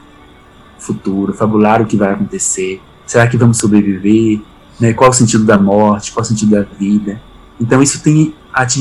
[0.80, 2.82] o futuro, fabular o que vai acontecer.
[3.06, 4.40] Será que vamos sobreviver?
[4.80, 4.94] Né?
[4.94, 6.14] Qual o sentido da morte?
[6.14, 7.22] Qual o sentido da vida?
[7.60, 8.34] Então, isso tem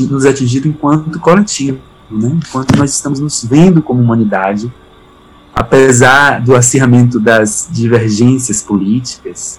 [0.09, 2.38] nos atingido enquanto coletivo, né?
[2.46, 4.72] enquanto nós estamos nos vendo como humanidade,
[5.53, 9.59] apesar do acirramento das divergências políticas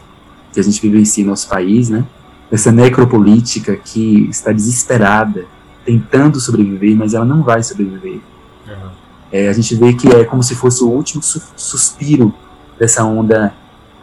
[0.57, 2.03] que a gente vivencia em nosso país, né?
[2.51, 5.45] essa necropolítica que está desesperada,
[5.85, 8.21] tentando sobreviver, mas ela não vai sobreviver.
[8.67, 8.89] Uhum.
[9.31, 12.33] É, a gente vê que é como se fosse o último su suspiro
[12.79, 13.53] dessa onda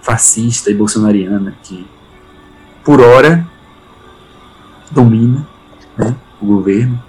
[0.01, 1.85] fascista e bolsonariana que,
[2.85, 3.45] por hora,
[4.93, 5.45] domina
[5.97, 7.03] né, o governo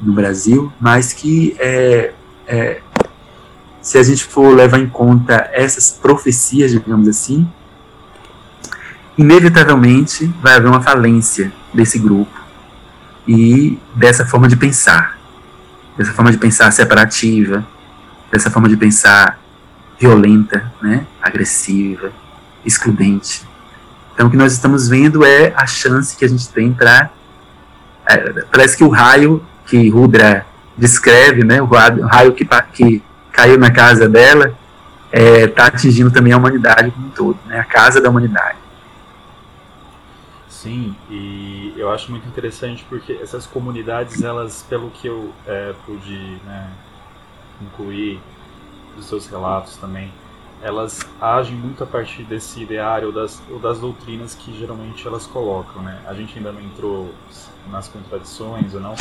[0.00, 2.14] no Brasil, mas que é,
[2.48, 2.80] é,
[3.80, 7.46] se a gente for levar em conta essas profecias, digamos assim,
[9.18, 12.38] inevitavelmente vai haver uma falência desse grupo
[13.26, 15.18] e dessa forma de pensar,
[15.96, 17.66] dessa forma de pensar separativa,
[18.30, 19.38] dessa forma de pensar
[19.98, 22.12] violenta, né, agressiva,
[22.64, 23.46] excludente.
[24.14, 27.10] Então, o que nós estamos vendo é a chance que a gente tem para.
[28.06, 28.16] É,
[28.50, 33.02] parece que o raio que Rudra descreve, né, o raio que, que
[33.32, 34.54] caiu na casa dela,
[35.12, 38.67] está é, tá atingindo também a humanidade como um todo, né, a casa da humanidade.
[40.68, 46.38] Sim, e eu acho muito interessante porque essas comunidades, elas, pelo que eu é, pude
[46.44, 46.70] né,
[47.62, 48.20] incluir
[48.94, 50.12] dos seus relatos também,
[50.60, 55.26] elas agem muito a partir desse ideário ou das, ou das doutrinas que geralmente elas
[55.26, 56.02] colocam, né?
[56.06, 57.14] A gente ainda não entrou
[57.70, 58.94] nas contradições ou não,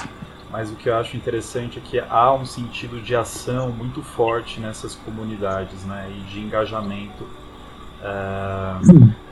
[0.50, 4.62] mas o que eu acho interessante é que há um sentido de ação muito forte
[4.62, 6.10] nessas comunidades, né?
[6.18, 7.26] E de engajamento
[8.00, 9.27] uh,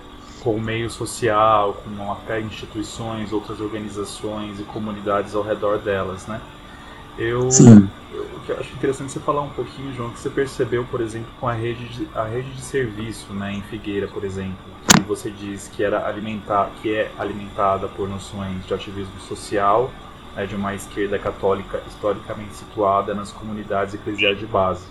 [0.46, 6.40] com o meio social, com até instituições, outras organizações e comunidades ao redor delas, né?
[7.18, 7.50] Eu,
[8.14, 11.02] eu, o que eu acho interessante você falar um pouquinho, João, que você percebeu, por
[11.02, 14.56] exemplo, com a rede de, a rede de serviço, né, em Figueira, por exemplo,
[14.96, 19.90] que você diz que era alimentar, que é alimentada por noções de ativismo social,
[20.36, 24.86] né, de uma esquerda católica historicamente situada nas comunidades eclesiais de base.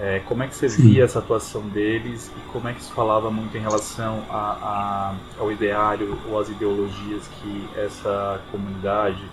[0.00, 3.32] É, como é que você via essa atuação deles e como é que isso falava
[3.32, 9.28] muito em relação a, a, ao ideário ou às ideologias que essa comunidade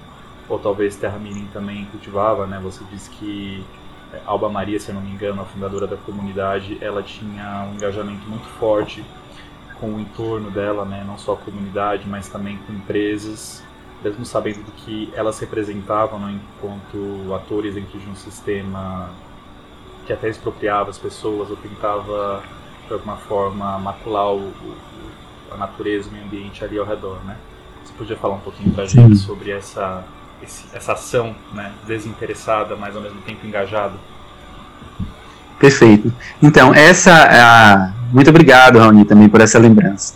[0.49, 2.60] ou talvez Terra Mirim também cultivava, né?
[2.63, 3.63] Você disse que
[4.12, 7.75] é, Alba Maria, se eu não me engano, a fundadora da comunidade, ela tinha um
[7.75, 9.04] engajamento muito forte
[9.80, 11.04] com o entorno dela, né?
[11.06, 13.63] Não só a comunidade, mas também com empresas,
[14.04, 16.39] mesmo sabendo do que elas representavam né?
[16.58, 19.10] enquanto atores dentro de um sistema
[20.06, 22.44] que até expropriava as pessoas ou tentava
[22.88, 24.76] de alguma forma macular o, o,
[25.52, 27.38] a natureza, o meio ambiente ali ao redor, né?
[27.84, 30.04] Você podia falar um pouquinho pra gente sobre essa
[30.44, 33.94] esse, essa ação né, desinteressada, mas ao mesmo tempo engajada.
[35.60, 36.13] Perfeito.
[36.41, 37.12] Então, essa.
[37.13, 37.94] A...
[38.12, 40.13] Muito obrigado, Raoni, também por essa lembrança.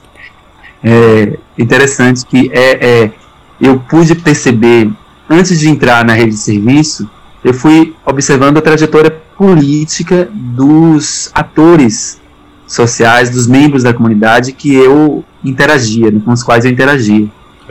[0.83, 3.11] É interessante que é, é,
[3.59, 4.89] eu pude perceber,
[5.29, 7.09] antes de entrar na rede de serviço,
[7.43, 12.19] eu fui observando a trajetória política dos atores
[12.67, 17.27] sociais, dos membros da comunidade que eu interagia, com os quais eu interagia.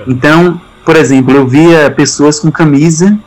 [0.06, 3.18] Então, por exemplo, eu via pessoas com camisa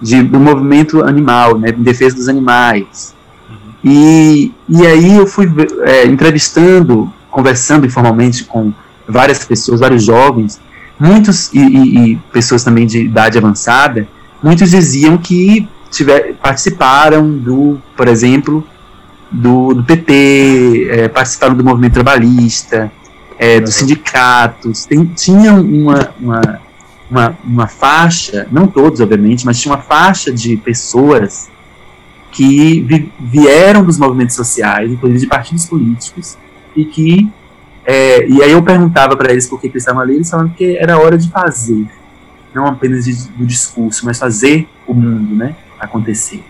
[0.00, 3.14] de, do movimento animal, né, em defesa dos animais.
[3.50, 3.56] Uhum.
[3.90, 5.46] E, e aí eu fui
[5.82, 8.72] é, entrevistando, conversando informalmente com
[9.08, 10.60] várias pessoas, vários jovens,
[10.98, 14.06] muitos e, e, e, pessoas também de idade avançada,
[14.42, 18.64] muitos diziam que tiver, participaram do, por exemplo,
[19.30, 22.90] do, do PT, é, participaram do movimento trabalhista,
[23.38, 26.68] é, dos sindicatos, tem, tinham uma, uma
[27.10, 31.48] uma, uma faixa, não todos, obviamente, mas tinha uma faixa de pessoas
[32.30, 36.36] que vi, vieram dos movimentos sociais, inclusive de partidos políticos,
[36.76, 37.28] e que.
[37.84, 40.76] É, e aí eu perguntava para eles por que, eles estavam ali, eles falavam que
[40.76, 41.86] era hora de fazer,
[42.54, 46.42] não apenas de, do discurso, mas fazer o mundo né, acontecer,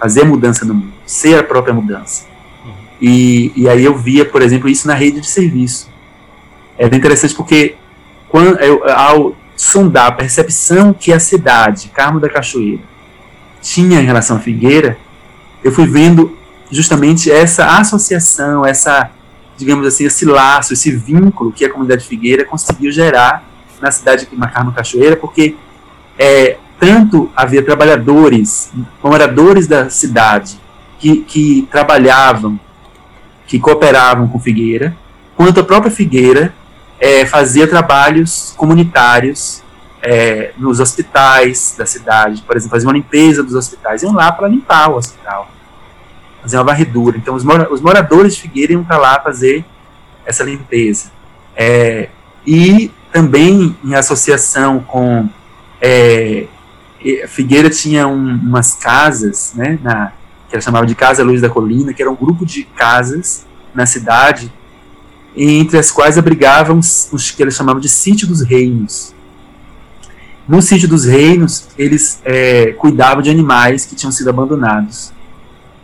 [0.00, 2.26] fazer mudança no mundo, ser a própria mudança.
[2.64, 2.72] Uhum.
[3.00, 5.90] E, e aí eu via, por exemplo, isso na rede de serviço.
[6.78, 7.76] Era interessante porque
[8.28, 12.82] quando, eu, ao sondar a percepção que a cidade, Carmo da Cachoeira,
[13.60, 14.98] tinha em relação à Figueira,
[15.62, 16.36] eu fui vendo
[16.70, 19.10] justamente essa associação, essa,
[19.56, 23.44] digamos assim, esse laço, esse vínculo que a comunidade Figueira conseguiu gerar
[23.80, 25.54] na cidade de Carmo Cachoeira, porque
[26.18, 30.60] é, tanto havia trabalhadores, moradores da cidade,
[30.98, 32.58] que, que trabalhavam,
[33.46, 34.92] que cooperavam com Figueira,
[35.36, 36.52] quanto a própria Figueira
[36.98, 39.62] é, fazia trabalhos comunitários
[40.02, 44.48] é, nos hospitais da cidade, por exemplo, fazia uma limpeza dos hospitais, iam lá para
[44.48, 45.52] limpar o hospital,
[46.42, 47.16] fazer uma varredura.
[47.16, 49.64] Então, os, mora os moradores de Figueira iam para lá fazer
[50.26, 51.12] essa limpeza.
[51.54, 52.08] É,
[52.44, 55.28] e também em associação com
[55.80, 56.48] é,
[57.28, 60.12] Figueira tinha um, umas casas, né, na,
[60.48, 63.86] que ela chamava de Casa Luz da Colina, que era um grupo de casas na
[63.86, 64.52] cidade,
[65.36, 69.14] entre as quais abrigavam os que eles chamavam de Sítio dos Reinos.
[70.46, 75.12] No Sítio dos Reinos, eles é, cuidavam de animais que tinham sido abandonados,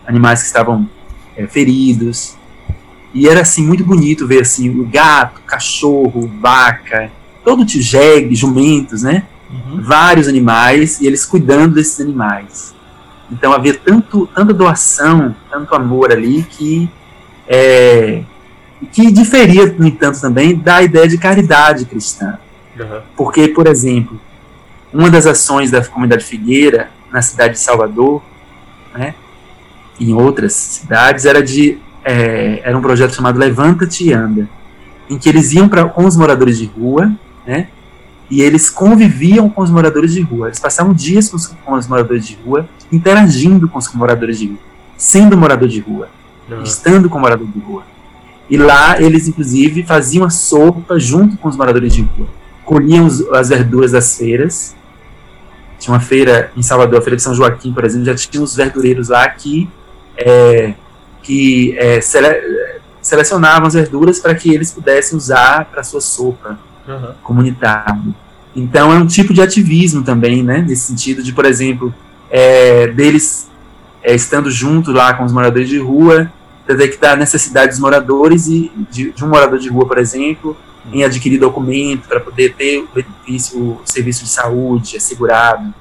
[0.06, 0.88] animais que estavam
[1.36, 2.36] é, feridos,
[3.14, 7.10] e era assim muito bonito ver assim o gato, cachorro, vaca,
[7.42, 9.24] todo tipo jegue, jumentos, né?
[9.50, 9.82] Uhum.
[9.82, 12.74] vários animais e eles cuidando desses animais.
[13.30, 16.90] Então havia tanto, tanta doação, tanto amor ali que
[17.46, 18.22] é,
[18.92, 22.38] que diferia, no entanto, também da ideia de caridade cristã.
[22.78, 23.00] Uhum.
[23.16, 24.20] Porque, por exemplo,
[24.92, 28.22] uma das ações da comunidade Figueira na cidade de Salvador,
[28.94, 29.14] né,
[29.98, 34.48] em outras cidades, era de é, era um projeto chamado Levanta-te e Anda,
[35.10, 37.12] em que eles iam pra, com os moradores de rua,
[37.46, 37.68] né,
[38.30, 40.48] e eles conviviam com os moradores de rua.
[40.48, 44.48] Eles passavam dias com os, com os moradores de rua, interagindo com os moradores de
[44.48, 44.58] rua,
[44.96, 46.08] sendo morador de rua,
[46.50, 46.62] uhum.
[46.62, 47.82] estando com morador de rua.
[48.50, 52.26] E lá eles, inclusive, faziam a sopa junto com os moradores de rua.
[52.64, 54.74] Colhiam os, as verduras das feiras.
[55.78, 58.54] Tinha uma feira em Salvador, a Feira de São Joaquim, por exemplo, já tinha os
[58.54, 59.68] verdureiros lá que,
[60.16, 60.74] é,
[61.22, 62.28] que é, sele,
[63.00, 66.58] selecionavam as verduras para que eles pudessem usar para sua sopa
[66.88, 67.12] uhum.
[67.22, 68.14] comunitário.
[68.56, 70.64] Então é um tipo de ativismo também, né?
[70.66, 71.94] Nesse sentido de, por exemplo,
[72.30, 73.48] é, deles
[74.02, 76.30] é, estando junto lá com os moradores de rua,
[76.66, 80.56] detectar a necessidade dos moradores e de, de um morador de rua, por exemplo,
[80.92, 85.72] em adquirir documento para poder ter o benefício, o serviço de saúde assegurado.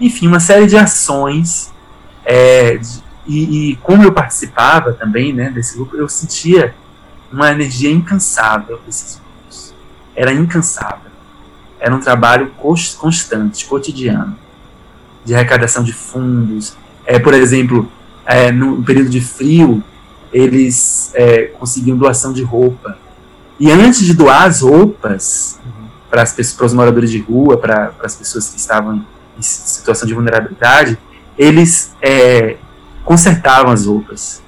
[0.00, 1.72] Enfim, uma série de ações.
[2.24, 6.74] É, de, e, e, como eu participava também né, desse grupo, eu sentia
[7.32, 8.80] uma energia incansável
[10.14, 11.10] era incansável.
[11.80, 14.36] Era um trabalho constante, cotidiano,
[15.24, 16.76] de arrecadação de fundos.
[17.04, 17.90] É, por exemplo,
[18.24, 19.82] é, no período de frio,
[20.32, 22.96] eles é, conseguiam doação de roupa.
[23.58, 25.88] E antes de doar as roupas uhum.
[26.10, 29.04] para, as, para os moradores de rua, para, para as pessoas que estavam
[29.38, 30.98] em situação de vulnerabilidade,
[31.36, 32.56] eles é,
[33.04, 34.42] consertavam as roupas.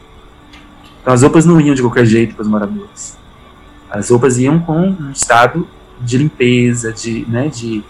[1.00, 3.16] Então as roupas não iam de qualquer jeito para os moradores.
[3.94, 5.68] As roupas iam com um estado
[6.00, 7.82] de limpeza, de, né, de,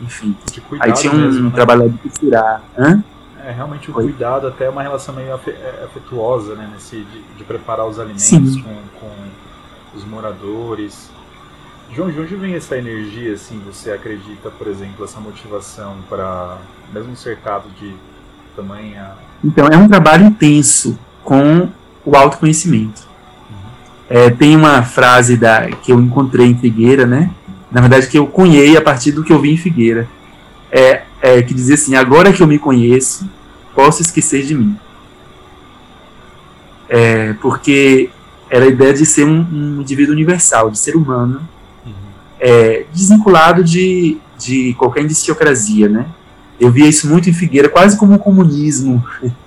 [0.00, 0.36] enfim.
[0.52, 1.50] De Aí tinha um mesmo, né?
[1.54, 2.62] trabalhador de costurar.
[2.78, 3.02] Hã?
[3.44, 4.04] É, realmente o Foi.
[4.04, 8.56] cuidado até é uma relação meio é, afetuosa, né, nesse, de, de preparar os alimentos
[8.56, 9.10] com, com,
[9.94, 11.10] os moradores.
[11.94, 16.58] João, de onde vem essa energia, assim, você acredita, por exemplo, essa motivação para,
[16.92, 17.94] mesmo cercado de
[18.54, 19.12] tamanha...
[19.42, 21.68] Então, é um trabalho intenso com
[22.04, 23.05] o autoconhecimento.
[24.08, 27.30] É, tem uma frase da, que eu encontrei em Figueira, né?
[27.70, 30.08] Na verdade, que eu cunhei a partir do que eu vi em Figueira.
[30.70, 33.28] É, é, que dizia assim: Agora que eu me conheço,
[33.74, 34.76] posso esquecer de mim.
[36.88, 38.10] É, porque
[38.48, 41.40] era a ideia de ser um, um indivíduo universal, de ser humano,
[41.84, 41.92] uhum.
[42.38, 46.06] é, desvinculado de, de qualquer indiciocrasia, né?
[46.58, 49.04] Eu via isso muito em Figueira, quase como um comunismo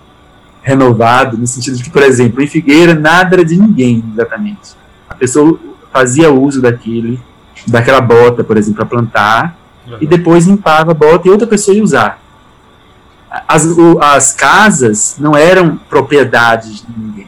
[0.70, 4.76] renovado, no sentido de que, por exemplo, em Figueira nada era de ninguém exatamente.
[5.09, 5.59] A pessoa
[5.91, 7.20] fazia uso daquele,
[7.65, 9.57] daquela bota, por exemplo, para plantar,
[9.88, 9.97] uhum.
[9.99, 12.22] e depois limpava a bota e outra pessoa ia usar.
[13.47, 13.65] As,
[14.01, 17.28] as casas não eram propriedades de ninguém.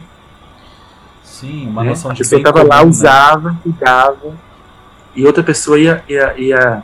[1.23, 1.89] Sim, uma né?
[1.89, 2.89] noção de A pessoa estava lá, né?
[2.89, 4.35] usava, cuidava,
[5.15, 6.83] e outra pessoa ia, ia, ia,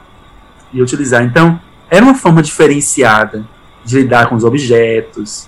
[0.73, 1.23] ia utilizar.
[1.23, 3.45] Então, era uma forma diferenciada
[3.85, 5.47] de lidar com os objetos,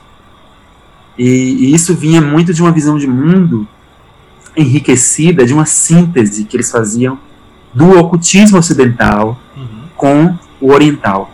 [1.20, 3.68] e, e, isso vinha muito de uma visão de mundo
[4.56, 7.20] enriquecida, de uma síntese que eles faziam
[7.74, 9.68] do ocultismo ocidental uhum.
[9.98, 11.30] com o oriental.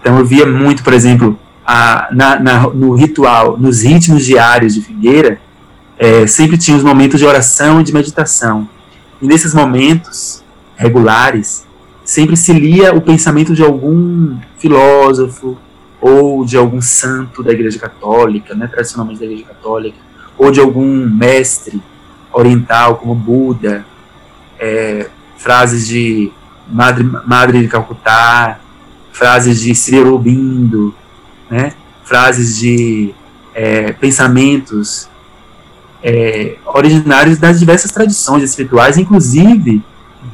[0.00, 1.36] Então eu via muito, por exemplo,
[1.66, 5.40] a, na, na, no ritual, nos ritmos diários de Figueira,
[5.98, 8.68] é, sempre tinha os momentos de oração e de meditação.
[9.20, 10.44] E nesses momentos,
[10.76, 11.66] regulares,
[12.04, 15.58] sempre se lia o pensamento de algum filósofo
[16.02, 19.96] ou de algum santo da Igreja Católica, né, tradicionalmente da Igreja Católica,
[20.36, 21.80] ou de algum mestre
[22.32, 23.86] oriental como Buda,
[24.58, 26.32] é, frases de
[26.68, 28.58] Madre, Madre de Calcutá,
[29.12, 30.92] frases de Sri Aurobindo,
[31.48, 31.72] né,
[32.02, 33.14] frases de
[33.54, 35.08] é, pensamentos
[36.02, 39.84] é, originários das diversas tradições espirituais, inclusive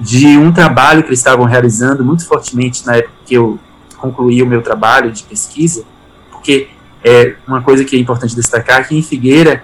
[0.00, 3.58] de um trabalho que eles estavam realizando muito fortemente na época que eu
[3.99, 5.84] concluí o meu trabalho de pesquisa,
[6.30, 6.68] porque
[7.05, 9.62] é uma coisa que é importante destacar que em Figueira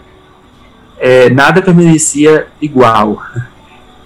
[0.99, 3.23] é, nada permanecia igual.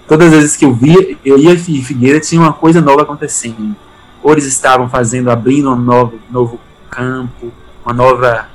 [0.07, 3.75] Todas as vezes que eu via, eu ia em Figueira tinha uma coisa nova acontecendo.
[4.23, 6.59] Ou eles estavam fazendo, abrindo um novo, novo
[6.89, 7.51] campo,
[7.85, 8.49] uma nova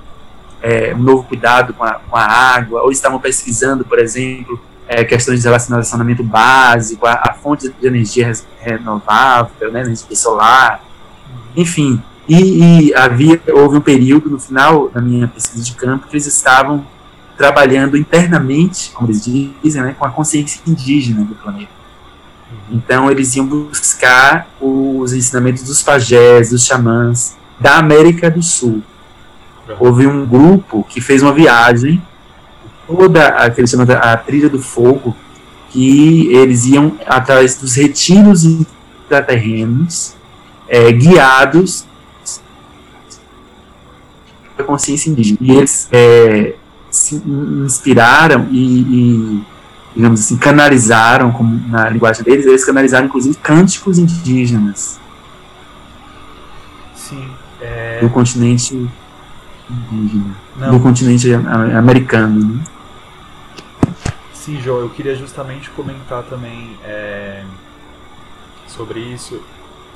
[0.65, 4.59] é, um novo cuidado com a, com a água, ou estavam pesquisando, por exemplo,
[4.89, 10.83] é, questões relacionadas ao relacionamento básico, a, a fonte de energia renovável, né, energia solar,
[11.57, 12.03] enfim.
[12.27, 16.27] E, e, havia, houve um período no final da minha pesquisa de campo que eles
[16.27, 16.87] estavam
[17.37, 21.73] trabalhando internamente, como eles dizem, né, com a consciência indígena do planeta.
[22.71, 28.83] Então eles iam buscar os ensinamentos dos pajés, dos xamãs da América do Sul
[29.79, 32.03] houve um grupo que fez uma viagem,
[32.87, 35.17] toda a que eles chamam a trilha do fogo,
[35.71, 40.15] que eles iam através dos retiros intraterrenos,
[40.69, 41.85] é, guiados
[44.57, 45.39] pela consciência indígena.
[45.41, 46.55] E eles é,
[46.91, 49.45] se inspiraram e, e,
[49.95, 55.01] digamos assim, canalizaram, como na linguagem deles, eles canalizaram inclusive cânticos indígenas.
[56.95, 57.29] Sim.
[57.61, 58.01] É...
[58.01, 58.89] Do continente
[59.93, 62.57] indígena do continente americano.
[62.57, 62.65] Né?
[64.33, 67.43] Sim, João, eu queria justamente comentar também é,
[68.67, 69.41] sobre isso,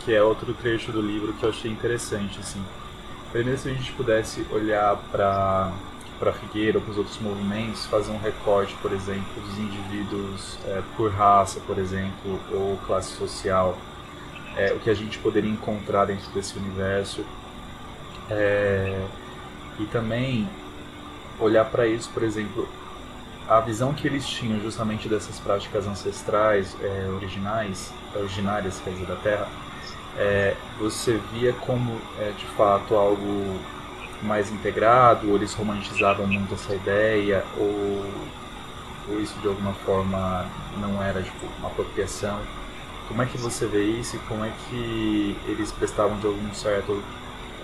[0.09, 2.41] que é outro trecho do livro que eu achei interessante.
[2.41, 2.65] Assim.
[3.31, 5.71] Primeiro, se a gente pudesse olhar para
[6.19, 10.83] para Figueira ou para os outros movimentos, fazer um recorte, por exemplo, dos indivíduos é,
[10.97, 13.79] por raça, por exemplo, ou classe social,
[14.57, 17.25] é, o que a gente poderia encontrar dentro desse universo.
[18.29, 19.01] É,
[19.79, 20.49] e também
[21.39, 22.69] olhar para isso, por exemplo,
[23.49, 29.17] a visão que eles tinham justamente dessas práticas ancestrais é, originais, originárias, quer dizer, da
[29.17, 29.49] Terra,
[30.19, 33.59] é, você via como é, de fato algo
[34.23, 38.05] mais integrado, ou eles romantizavam muito essa ideia, ou,
[39.09, 40.45] ou isso de alguma forma
[40.81, 42.41] não era tipo, uma apropriação.
[43.07, 47.03] Como é que você vê isso e como é que eles prestavam de algum certo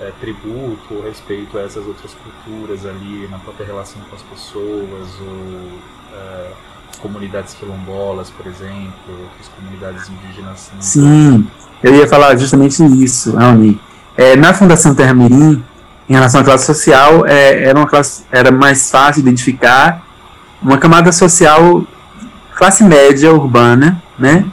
[0.00, 5.20] é, tributo ou respeito a essas outras culturas ali na própria relação com as pessoas
[5.20, 5.78] ou
[6.14, 6.52] é,
[7.00, 10.70] comunidades quilombolas, por exemplo, outras comunidades indígenas.
[10.72, 10.80] Né?
[10.80, 11.50] Sim,
[11.82, 13.80] eu ia falar justamente isso, Alni.
[14.16, 15.62] É, na Fundação Terra Mirim,
[16.08, 20.02] em relação à classe social, é, era, uma classe, era mais fácil identificar
[20.62, 21.84] uma camada social
[22.54, 24.44] classe média urbana, né?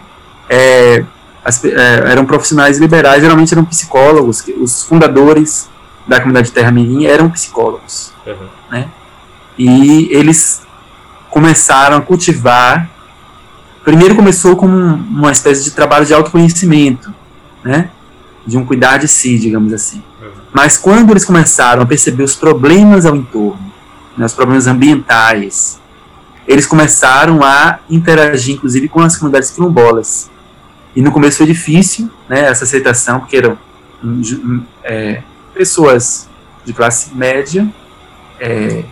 [0.49, 1.03] É,
[1.43, 5.69] as, é, eram profissionais liberais, geralmente eram psicólogos, os fundadores
[6.07, 8.47] da comunidade Terra Mirim eram psicólogos, uhum.
[8.69, 8.87] né?
[9.57, 10.61] E eles
[11.29, 12.89] começaram a cultivar.
[13.83, 17.13] Primeiro começou com uma espécie de trabalho de autoconhecimento,
[17.63, 17.89] né?
[18.45, 20.03] De um cuidar de si, digamos assim.
[20.21, 20.29] Uhum.
[20.53, 23.71] Mas quando eles começaram a perceber os problemas ao entorno,
[24.17, 25.79] né, os problemas ambientais,
[26.47, 30.29] eles começaram a interagir, inclusive, com as comunidades quilombolas.
[30.95, 33.57] E no começo foi difícil, né, essa aceitação, porque eram
[34.83, 35.21] é,
[35.53, 36.29] pessoas
[36.65, 37.67] de classe média,
[38.39, 38.83] é,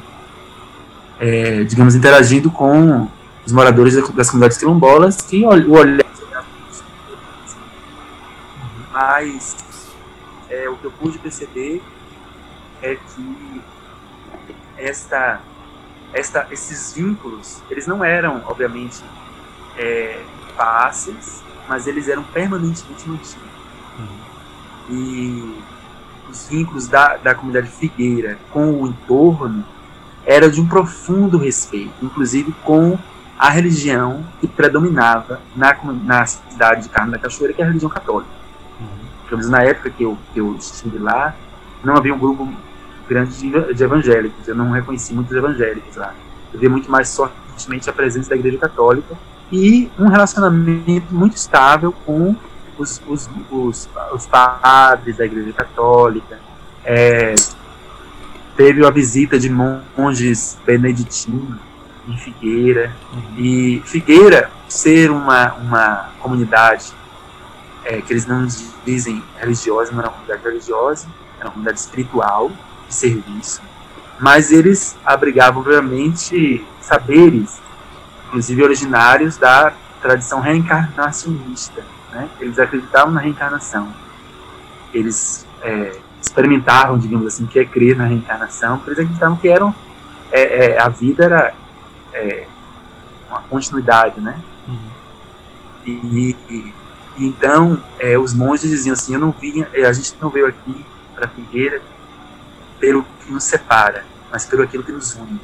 [1.19, 3.07] é, digamos, interagindo com
[3.45, 6.09] os moradores das comunidades quilombolas, que o olhar
[8.91, 9.55] mas
[10.49, 11.81] é, o que eu pude perceber
[12.81, 13.61] é que
[14.77, 15.41] esta,
[16.13, 19.01] esta, esses vínculos, eles não eram, obviamente,
[19.77, 20.21] é,
[20.55, 23.37] fáceis, mas eles eram permanentemente mantidos.
[23.97, 24.19] Uhum.
[24.89, 25.63] E
[26.29, 29.63] os vínculos da, da comunidade figueira com o entorno
[30.25, 32.97] era de um profundo respeito, inclusive com
[33.39, 35.73] a religião que predominava na,
[36.03, 38.29] na cidade de Carmo da Cachoeira, que é a religião católica.
[39.31, 39.49] Uhum.
[39.49, 41.33] na época que eu, que eu estive lá,
[41.81, 42.51] não havia um grupo
[43.07, 46.13] grande de, de evangélicos, eu não reconheci muitos evangélicos lá.
[46.53, 49.15] Eu vi muito mais fortemente a presença da Igreja Católica
[49.49, 52.35] e um relacionamento muito estável com
[52.77, 56.39] os, os, os, os padres da Igreja Católica.
[56.83, 57.35] É,
[58.57, 61.68] teve a visita de monges beneditinos
[62.09, 62.93] em Figueira.
[63.37, 66.93] E Figueira, ser uma, uma comunidade
[67.85, 68.45] é, que eles não
[68.85, 71.07] dizem religiosa, não era uma comunidade religiosa,
[71.37, 72.51] era uma comunidade espiritual,
[72.87, 73.61] de serviço,
[74.19, 77.61] mas eles abrigavam realmente saberes,
[78.27, 81.83] inclusive originários da tradição reencarnacionista.
[82.11, 82.27] Né?
[82.39, 83.93] Eles acreditavam na reencarnação.
[84.93, 89.73] Eles é, experimentavam, digamos assim, que é crer na reencarnação, porque eles acreditavam que eram,
[90.31, 91.53] é, é, a vida era
[92.19, 92.47] é,
[93.29, 94.39] uma continuidade, né?
[94.67, 94.89] Uhum.
[95.85, 96.73] E, e,
[97.17, 100.85] então é, os monges diziam assim: eu não vinha, é, a gente não veio aqui
[101.15, 101.81] para figueira
[102.79, 105.39] pelo que nos separa, mas pelo aquilo que nos une.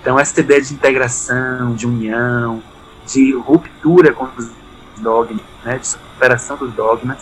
[0.00, 2.62] Então essa ideia de integração, de união,
[3.06, 4.50] de ruptura com os
[4.98, 7.18] dogmas, né, de superação dos dogmas,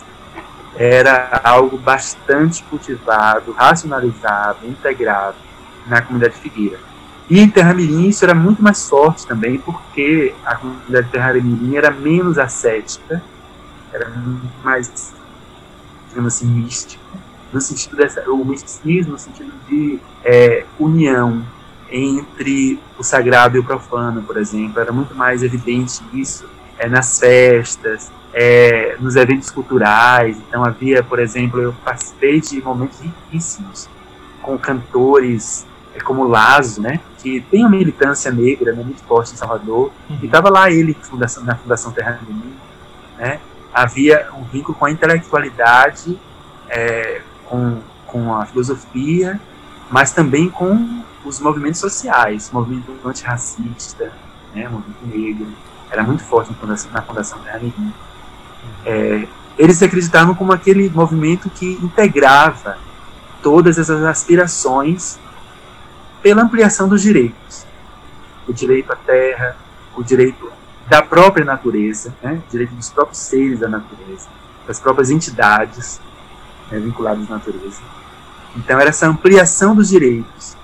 [0.75, 5.37] era algo bastante cultivado, racionalizado, integrado
[5.87, 6.86] na comunidade Figueira.
[7.29, 11.75] E em Terra Mirim isso era muito mais forte também, porque a comunidade Terra Mirim
[11.75, 13.21] era menos ascética,
[13.91, 14.09] era
[14.63, 15.13] mais,
[16.09, 17.03] digamos assim, mística,
[17.51, 21.43] no sentido dessa, o misticismo no sentido de é, união
[21.89, 26.45] entre o sagrado e o profano, por exemplo, era muito mais evidente isso
[26.77, 30.37] é, nas festas, é, nos eventos culturais.
[30.47, 33.89] Então havia, por exemplo, eu participei de momentos riquíssimos
[34.41, 35.65] com cantores
[36.03, 40.19] como Lazo, né, que tem uma militância negra né, muito forte em Salvador, uhum.
[40.21, 42.55] e estava lá ele fundação, na Fundação Terra Menina,
[43.17, 43.39] né,
[43.73, 46.19] havia um vínculo com a intelectualidade,
[46.69, 49.39] é, com, com a filosofia,
[49.89, 54.11] mas também com os movimentos sociais, movimento antirracista,
[54.53, 55.47] né, movimento negro,
[55.89, 57.93] era muito forte na Fundação, na Fundação Terra Menina.
[58.85, 59.27] É,
[59.57, 62.77] eles acreditavam como aquele movimento que integrava
[63.41, 65.19] todas essas aspirações
[66.21, 67.65] pela ampliação dos direitos.
[68.47, 69.57] O direito à terra,
[69.95, 70.51] o direito
[70.87, 72.41] da própria natureza, né?
[72.47, 74.27] o direito dos próprios seres da natureza,
[74.65, 75.99] das próprias entidades
[76.71, 77.81] né, vinculadas à natureza.
[78.55, 80.55] Então era essa ampliação dos direitos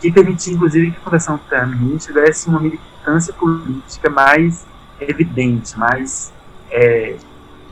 [0.00, 4.66] que permitia, inclusive, que a Fundação Termin tivesse uma militância política mais
[5.00, 6.32] evidente, mais
[6.70, 7.16] é,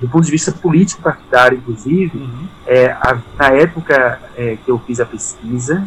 [0.01, 2.49] do ponto de vista político partidário, inclusive, uhum.
[2.67, 5.87] é, a, na época é, que eu fiz a pesquisa,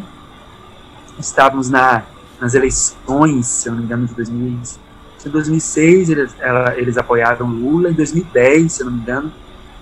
[1.18, 2.02] estávamos na,
[2.40, 4.58] nas eleições, se eu não me engano, de 2000,
[5.26, 9.32] em 2006 eles, ela, eles apoiaram Lula, em 2010, se eu não me engano,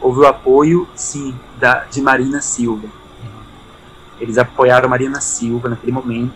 [0.01, 2.89] houve o apoio, sim, da, de Marina Silva.
[4.19, 6.35] Eles apoiaram Marina Silva naquele momento,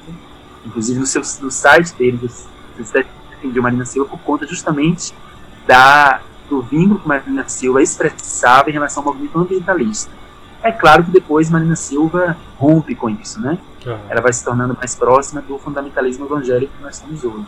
[0.66, 2.46] inclusive no, seu, no site deles,
[2.76, 2.92] eles
[3.30, 5.14] defendiam Marina Silva por conta justamente
[5.66, 10.10] da do vínculo que Marina Silva expressava em relação ao movimento ambientalista.
[10.62, 13.58] É claro que depois Marina Silva rompe com isso, né?
[13.86, 13.98] Uhum.
[14.08, 17.46] Ela vai se tornando mais próxima do fundamentalismo evangélico que nós temos hoje.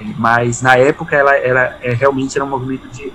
[0.00, 3.12] É, mas na época ela, ela é, realmente era um movimento de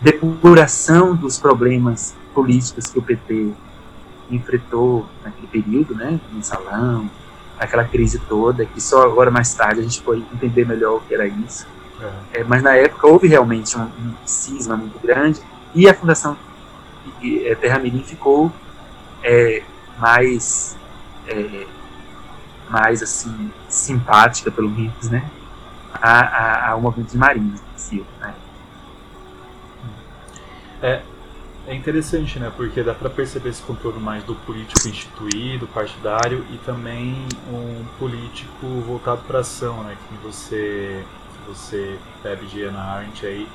[0.00, 3.52] depuração dos problemas políticos que o PT
[4.30, 6.20] enfrentou naquele período, né?
[6.32, 7.10] No salão,
[7.58, 11.14] aquela crise toda, que só agora mais tarde a gente foi entender melhor o que
[11.14, 11.66] era isso.
[12.32, 12.40] É.
[12.40, 15.40] É, mas na época houve realmente um, um, cisma muito grande
[15.74, 16.36] e a Fundação
[17.44, 18.52] é, Terra Mirim ficou
[19.22, 19.62] é,
[19.98, 20.76] mais
[21.26, 21.66] é,
[22.68, 25.28] mais assim simpática pelo menos né
[25.92, 28.34] a, a, ao movimento de Marinha Silva né?
[30.82, 31.02] é
[31.66, 32.52] é interessante, né?
[32.54, 38.66] Porque dá para perceber esse contorno mais do político instituído, partidário e também um político
[38.86, 39.96] voltado para ação, né?
[40.08, 41.04] Que você
[41.46, 43.46] você bebe de Anna Arendt aí,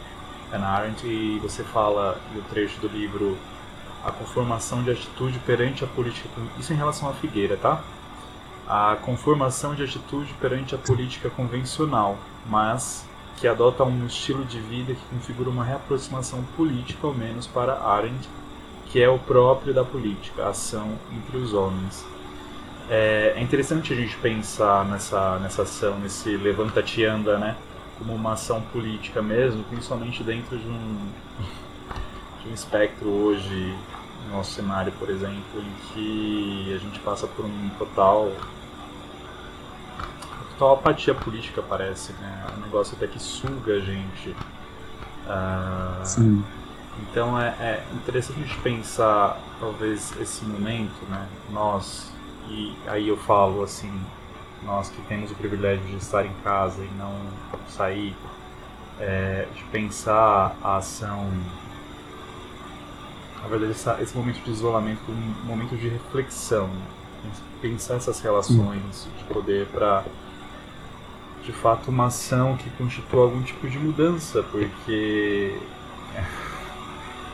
[0.52, 3.38] Anna Arendt, e você fala no trecho do livro
[4.04, 6.30] a conformação de atitude perante a política.
[6.58, 7.82] Isso em relação à Figueira, tá?
[8.68, 13.06] A conformação de atitude perante a política convencional, mas
[13.38, 18.30] que adota um estilo de vida que configura uma reaproximação política, ao menos para Arendt,
[18.88, 22.06] que é o próprio da política, a ação entre os homens.
[22.90, 27.56] É, é interessante a gente pensar nessa, nessa ação, nesse levanta-te anda, né?
[28.00, 31.12] Como uma ação política mesmo, principalmente dentro de um,
[32.42, 33.78] de um espectro hoje,
[34.26, 38.32] no nosso cenário, por exemplo, em que a gente passa por um total
[40.58, 42.46] total apatia política parece, né?
[42.50, 44.30] É um negócio até que suga a gente.
[45.26, 46.44] Uh, Sim.
[47.02, 51.28] Então é, é, interessante a gente pensar talvez esse momento, né?
[51.52, 52.12] Nós
[52.50, 53.92] e aí eu falo assim
[54.64, 57.16] nós que temos o privilégio de estar em casa e não
[57.68, 58.16] sair,
[59.00, 61.30] é, de pensar a ação,
[63.42, 67.32] na verdade, essa, esse momento de isolamento como um momento de reflexão, né?
[67.62, 70.04] pensar essas relações de poder para,
[71.44, 75.58] de fato, uma ação que constitua algum tipo de mudança, porque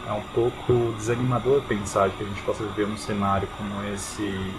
[0.08, 4.54] é um pouco desanimador pensar que a gente possa viver um cenário como esse.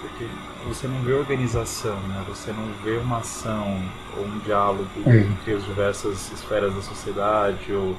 [0.00, 0.28] Porque
[0.66, 2.24] você não vê organização, né?
[2.28, 3.82] você não vê uma ação
[4.16, 5.18] ou um diálogo é.
[5.18, 7.96] entre as diversas esferas da sociedade, ou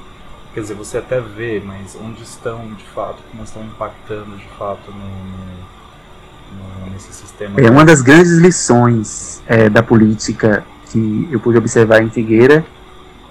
[0.54, 4.92] quer dizer, você até vê, mas onde estão de fato, como estão impactando de fato
[4.92, 7.60] no, no, nesse sistema.
[7.62, 12.66] É uma das grandes lições é, da política que eu pude observar em Figueira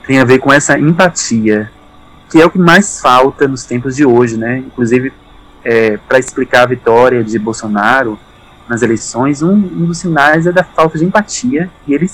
[0.08, 1.70] tem a ver com essa empatia,
[2.30, 4.58] que é o que mais falta nos tempos de hoje, né?
[4.58, 5.12] Inclusive,
[5.62, 8.18] é, para explicar a vitória de Bolsonaro
[8.68, 12.10] nas eleições, um, um, dos sinais é da falta de empatia que ele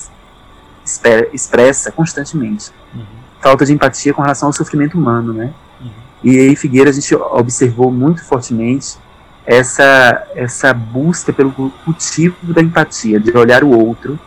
[0.84, 2.70] espera, expressa constantemente.
[2.94, 3.04] Uhum.
[3.40, 5.52] Falta de empatia com relação ao sofrimento humano, né?
[5.80, 5.90] Uhum.
[6.22, 8.96] E aí, Figueira, a gente observou muito fortemente
[9.44, 11.52] essa, essa busca pelo
[11.84, 14.18] cultivo da empatia, de olhar o outro,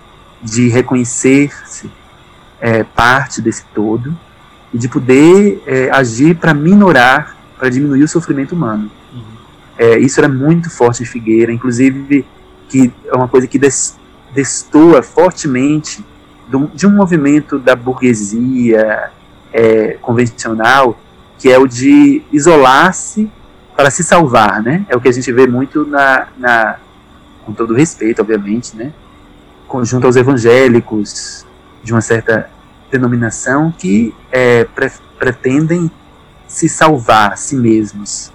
[0.42, 1.90] de reconhecer-se
[2.60, 4.16] é, parte desse todo
[4.74, 8.92] e de poder é, agir para minorar, para diminuir o sofrimento humano.
[9.78, 12.26] É, isso era muito forte em Figueira, inclusive
[12.70, 13.98] que é uma coisa que des,
[14.34, 16.04] destoa fortemente
[16.48, 19.12] do, de um movimento da burguesia
[19.54, 21.00] é, convencional,
[21.38, 23.30] que é o de isolar-se
[23.76, 24.86] para se salvar, né?
[24.90, 26.78] É o que a gente vê muito na, na
[27.46, 28.92] com todo respeito, obviamente, né?
[29.84, 31.46] Junto aos evangélicos
[31.84, 32.50] de uma certa
[32.92, 35.90] denominação que é, pre pretendem
[36.48, 38.32] se salvar a si mesmos.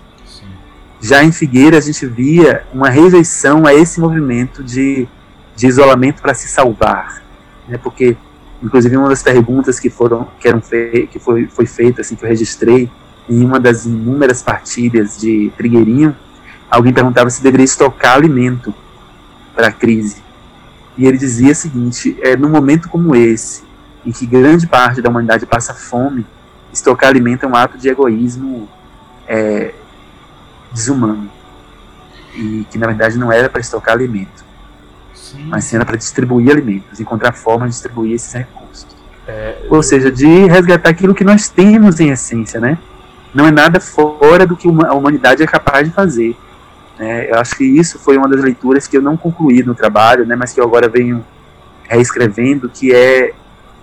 [1.03, 5.09] Já em Figueira a gente via uma rejeição a esse movimento de,
[5.57, 7.20] de isolamento para se salvar,
[7.68, 7.76] né?
[7.76, 8.16] Porque
[8.62, 12.28] inclusive uma das perguntas que foram que eram que foi foi feita assim que eu
[12.28, 12.88] registrei
[13.28, 16.14] em uma das inúmeras partilhas de Trigueirinho,
[16.70, 18.72] alguém perguntava se deveria estocar alimento
[19.55, 20.22] para a crise.
[20.96, 23.64] E ele dizia o seguinte: é, num momento como esse,
[24.07, 26.24] em que grande parte da humanidade passa fome,
[26.72, 28.68] estocar alimento é um ato de egoísmo
[29.26, 29.74] é,
[30.72, 31.30] desumano.
[32.34, 34.44] E que na verdade não era para estocar alimento,
[35.14, 35.44] sim.
[35.48, 38.86] mas sim era para distribuir alimentos, encontrar formas de distribuir esses recursos.
[39.26, 42.78] É, Ou seja, de resgatar aquilo que nós temos em essência, né?
[43.34, 46.36] não é nada fora do que a humanidade é capaz de fazer.
[46.98, 50.26] É, eu acho que isso foi uma das leituras que eu não concluí no trabalho,
[50.26, 51.24] né, mas que eu agora venho
[51.84, 53.32] reescrevendo, que é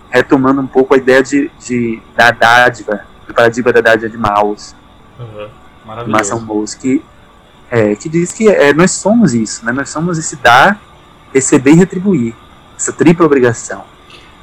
[0.08, 4.74] retomando um pouco a ideia de, de da dádiva, do paradigma da dádiva de Maus,
[5.18, 5.48] uhum.
[6.40, 7.02] Mauss, que,
[7.70, 10.80] é, que diz que é, nós somos isso, né, nós somos esse dar,
[11.32, 12.34] receber e retribuir,
[12.76, 13.84] essa tripla obrigação.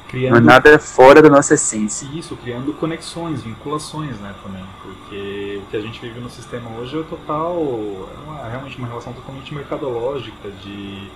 [0.08, 2.08] Criando, não é nada fora da nossa essência.
[2.14, 4.64] Isso, criando conexões, vinculações, né, também.
[4.82, 7.56] Porque o que a gente vive no sistema hoje é total.
[7.56, 11.10] É uma, realmente uma relação totalmente mercadológica de,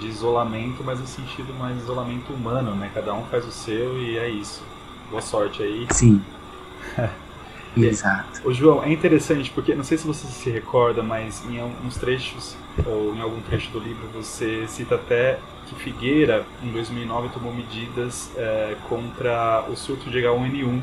[0.00, 2.90] de isolamento, mas no sentido mais isolamento humano, né?
[2.92, 4.60] Cada um faz o seu e é isso.
[5.08, 5.86] Boa sorte aí.
[5.90, 6.20] Sim.
[7.76, 8.40] Exato.
[8.44, 12.56] O João, é interessante porque não sei se você se recorda, mas em alguns trechos
[12.84, 18.30] ou em algum trecho do livro você cita até que Figueira, em 2009, tomou medidas
[18.36, 20.82] é, contra o surto de H1N1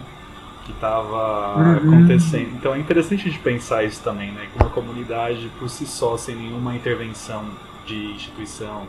[0.65, 1.77] que estava uhum.
[1.77, 2.55] acontecendo.
[2.55, 4.47] Então é interessante a gente pensar isso também, né?
[4.51, 7.45] Que uma comunidade por si só, sem nenhuma intervenção
[7.85, 8.85] de instituição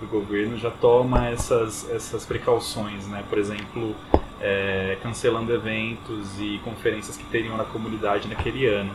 [0.00, 3.24] do governo, já toma essas, essas precauções, né?
[3.28, 3.96] Por exemplo,
[4.40, 8.94] é, cancelando eventos e conferências que teriam na comunidade naquele ano,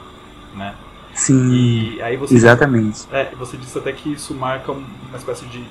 [0.56, 0.76] né?
[1.14, 3.08] Sim, e aí você, exatamente.
[3.12, 5.64] É, você disse até que isso marca uma espécie de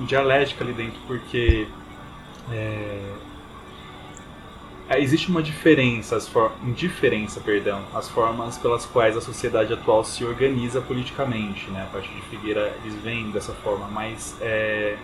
[0.00, 1.66] dialética ali dentro, porque
[2.52, 3.12] é,
[4.88, 6.30] é, existe uma diferença, as
[6.62, 11.82] indiferença, perdão, as formas pelas quais a sociedade atual se organiza politicamente, né?
[11.82, 14.96] A partir de Figueira eles vêm dessa forma, mas é...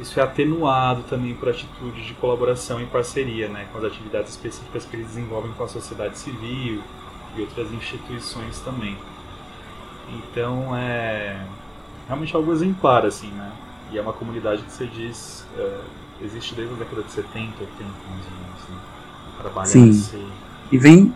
[0.00, 3.66] isso é atenuado também por atitudes de colaboração e parceria, né?
[3.72, 6.82] Com as atividades específicas que eles desenvolvem com a sociedade civil
[7.36, 8.96] e outras instituições também.
[10.08, 11.44] Então é
[12.06, 13.50] realmente algo exemplar, assim, né?
[13.90, 15.78] E é uma comunidade que você diz é,
[16.22, 18.76] existe desde a década de 70, 80, mais ou menos, né?
[19.40, 19.86] Trabalha Sim.
[19.86, 20.26] Nesse...
[20.70, 21.14] E vem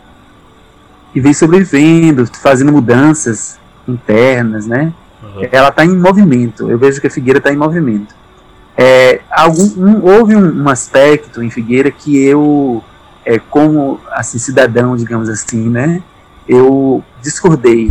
[1.14, 4.92] e vem sobrevivendo, fazendo mudanças internas, né?
[5.22, 5.46] Uhum.
[5.52, 6.70] Ela está em movimento.
[6.70, 8.14] Eu vejo que a Figueira está em movimento.
[8.76, 12.82] É, algum, um, houve um, um, aspecto em Figueira que eu,
[13.24, 16.02] é, como assim, cidadão, digamos assim, né?
[16.48, 17.90] Eu discordei,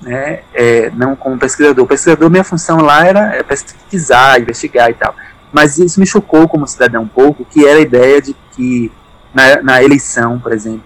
[0.00, 0.40] né?
[0.54, 1.84] É, não como pesquisador.
[1.84, 5.14] O pesquisador, minha função lá era é pesquisar, investigar e tal.
[5.52, 8.90] Mas isso me chocou como cidadão um pouco, que era a ideia de que
[9.34, 10.82] na, na eleição, por exemplo,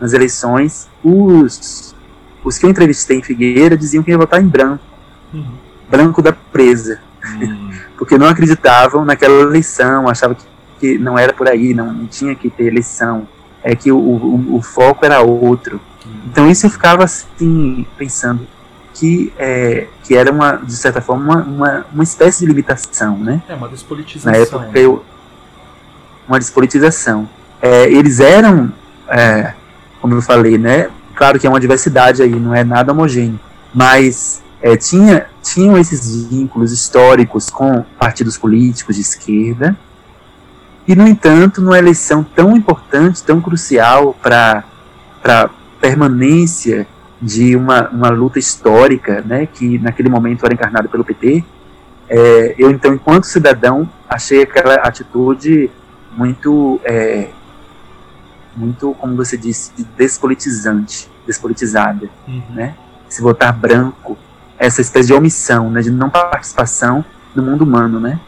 [0.00, 1.94] nas eleições, os,
[2.42, 4.84] os que eu entrevistei em Figueira diziam que ia votar em branco.
[5.32, 5.54] Uhum.
[5.88, 7.00] Branco da presa.
[7.24, 7.69] Uhum.
[8.00, 10.44] Porque não acreditavam naquela eleição, achavam que,
[10.80, 13.28] que não era por aí, não, não tinha que ter eleição
[13.62, 15.80] é que o, o, o foco era outro.
[16.26, 18.46] Então isso eu ficava assim, pensando
[18.94, 23.42] que, é, que era uma, de certa forma, uma, uma, uma espécie de limitação, né?
[23.48, 24.32] É, uma despolitização.
[24.32, 25.04] Na época eu,
[26.26, 27.28] uma despolitização.
[27.60, 28.72] É, eles eram,
[29.08, 29.54] é,
[30.00, 30.88] como eu falei, né?
[31.14, 33.38] Claro que é uma diversidade aí, não é nada homogêneo,
[33.74, 39.76] mas é, tinha, tinham esses vínculos históricos com partidos políticos de esquerda,
[40.86, 44.64] e, no entanto, numa eleição tão importante, tão crucial para
[45.24, 45.48] a
[45.80, 46.86] permanência
[47.22, 51.44] de uma, uma luta histórica, né, que naquele momento era encarnada pelo PT,
[52.08, 55.70] é, eu, então, enquanto cidadão, achei aquela atitude
[56.10, 57.28] muito, é,
[58.56, 62.42] muito, como você disse, despolitizante, despolitizada, uhum.
[62.50, 62.74] né?
[63.08, 64.18] Se votar branco,
[64.60, 67.02] essa espécie de omissão, né, de não participação
[67.34, 68.20] no mundo humano, né?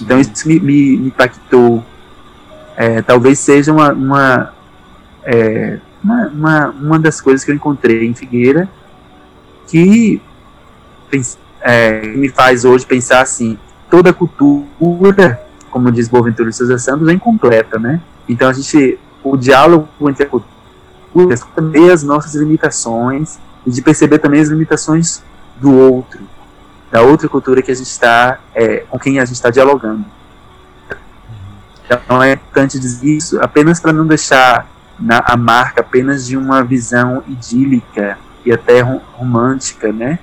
[0.00, 1.84] Então isso me, me, me impactou.
[2.74, 4.52] É, talvez seja uma, uma,
[5.22, 8.68] é, uma, uma, uma, das coisas que eu encontrei em Figueira
[9.66, 10.20] que
[11.60, 13.58] é, me faz hoje pensar assim,
[13.90, 18.00] toda cultura, como diz Boaventura de Souza Santos, é incompleta, né?
[18.26, 20.54] Então a gente, o diálogo entre a cultura,
[21.92, 25.22] as nossas limitações e de perceber também as limitações
[25.60, 26.20] do outro,
[26.90, 30.04] da outra cultura que a gente está, é, com quem a gente está dialogando.
[31.84, 34.66] Então é importante dizer isso apenas para não deixar
[34.98, 40.18] na, a marca apenas de uma visão idílica e até romântica, né?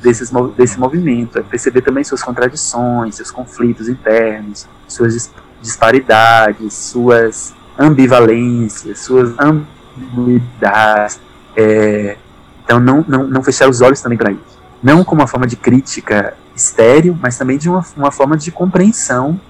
[0.00, 9.00] Desses, desse movimento, é perceber também suas contradições, seus conflitos internos, suas disparidades, suas ambivalências,
[9.00, 11.18] suas ambiguidades.
[11.56, 12.16] É,
[12.64, 15.56] então, não, não, não fechar os olhos também para isso não como uma forma de
[15.56, 19.40] crítica estéreo, mas também de uma, uma forma de compreensão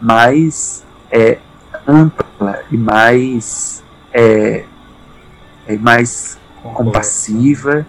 [0.00, 1.38] mais é,
[1.86, 4.64] ampla e mais, é,
[5.66, 7.86] é mais compassiva,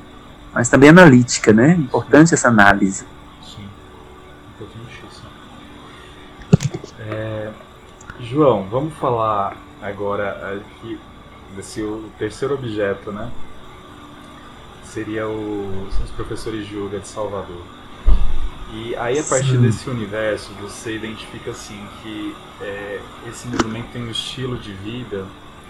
[0.53, 1.73] mas também analítica, né?
[1.73, 3.05] Importante essa análise.
[3.43, 3.67] Sim,
[4.55, 5.29] importantíssimo.
[6.99, 7.49] É,
[8.19, 10.99] João, vamos falar agora aqui
[11.55, 13.29] desse o terceiro objeto, né?
[14.93, 17.63] Seria o, são os professores de yoga de Salvador.
[18.71, 19.61] E aí, a partir Sim.
[19.61, 25.25] desse universo, você identifica assim que é, esse movimento tem um estilo de vida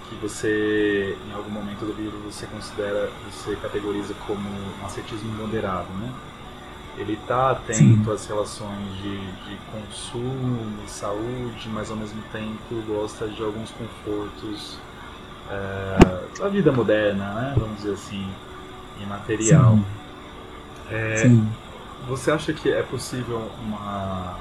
[0.09, 5.87] que você, em algum momento do livro, você considera, você categoriza como um ascetismo moderado,
[5.99, 6.11] né?
[6.97, 8.11] Ele está atento Sim.
[8.13, 14.77] às relações de, de consumo e saúde, mas ao mesmo tempo gosta de alguns confortos
[15.49, 17.53] é, da vida moderna, né?
[17.57, 18.29] Vamos dizer assim
[19.01, 19.75] imaterial.
[19.75, 19.85] Sim.
[20.91, 21.49] É, Sim.
[22.07, 24.35] Você acha que é possível uma,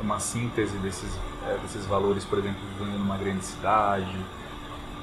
[0.00, 4.16] uma síntese desses, é, desses valores, por exemplo, vivendo numa grande cidade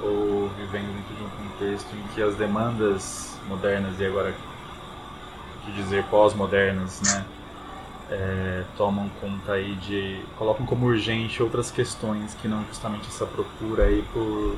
[0.00, 4.34] ou vivendo dentro de um contexto em que as demandas modernas e agora
[5.64, 7.24] que dizer pós-modernas, né,
[8.10, 13.84] é, tomam conta aí de colocam como urgente outras questões que não justamente essa procura
[13.84, 14.56] aí por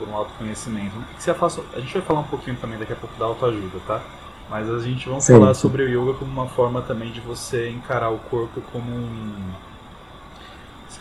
[0.00, 0.96] por um autoconhecimento.
[1.18, 4.02] Se afasta, a gente vai falar um pouquinho também daqui a pouco da autoajuda, tá?
[4.48, 8.10] Mas a gente vai falar sobre o yoga como uma forma também de você encarar
[8.10, 9.52] o corpo como um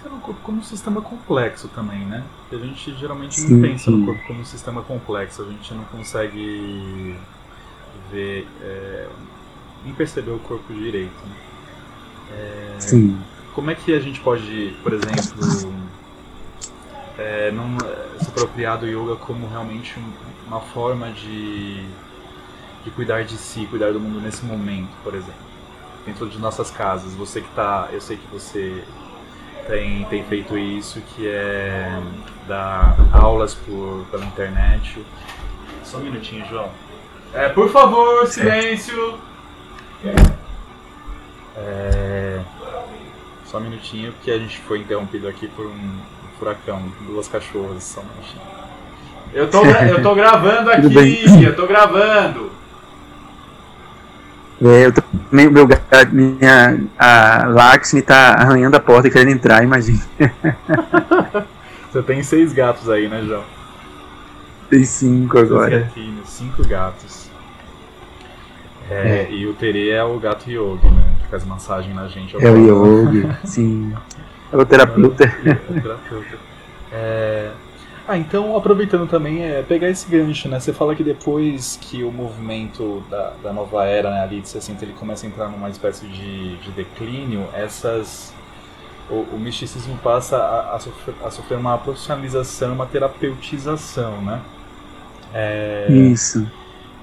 [0.05, 2.23] o corpo como um sistema complexo também, né?
[2.51, 5.83] A gente geralmente sim, não pensa no corpo como um sistema complexo, a gente não
[5.85, 7.17] consegue
[8.11, 9.07] ver, é,
[9.83, 11.11] nem perceber o corpo direito.
[11.25, 11.35] Né?
[12.31, 13.19] É, sim.
[13.53, 15.78] Como é que a gente pode, por exemplo,
[17.19, 19.95] é, não é, se apropriar do yoga como realmente
[20.47, 21.83] uma forma de,
[22.83, 25.49] de cuidar de si, cuidar do mundo nesse momento, por exemplo.
[26.05, 28.83] Dentro de nossas casas, você que tá, eu sei que você
[29.67, 32.01] tem, tem feito isso, que é
[32.47, 35.05] dar aulas por, pela internet.
[35.83, 36.71] Só um minutinho, João.
[37.33, 39.19] É, por favor, silêncio!
[41.55, 42.41] É,
[43.45, 45.99] só um minutinho, porque a gente foi interrompido aqui por um,
[46.39, 48.03] furacão, duas cachorras são
[49.33, 52.49] Eu tô, eu tô gravando aqui, eu tô gravando.
[54.61, 55.67] É, eu tô, meu, meu
[56.11, 60.01] minha, a Laxmi tá arranhando a porta e querendo entrar, imagina.
[61.91, 63.43] Você tem seis gatos aí, né, João?
[64.69, 65.79] Tem cinco agora.
[65.79, 67.29] Gatinhos, cinco gatos.
[68.89, 69.31] É, é.
[69.31, 71.03] E o Tere é o gato Yogi, né?
[71.21, 72.35] Que faz massagem na gente.
[72.35, 73.93] É o Yogi, sim.
[74.51, 75.23] É o terapeuta.
[75.23, 76.37] É, o terapeuta.
[76.91, 77.51] É...
[78.07, 80.59] Ah, então aproveitando também, é pegar esse gancho, né?
[80.59, 84.83] Você fala que depois que o movimento da, da nova era, né, ali de 60,
[84.83, 88.33] ele começa a entrar numa espécie de, de declínio, essas
[89.09, 94.41] o, o misticismo passa a, a, sofrer, a, sofrer, uma profissionalização, uma terapeutização, né?
[95.33, 96.49] É, isso.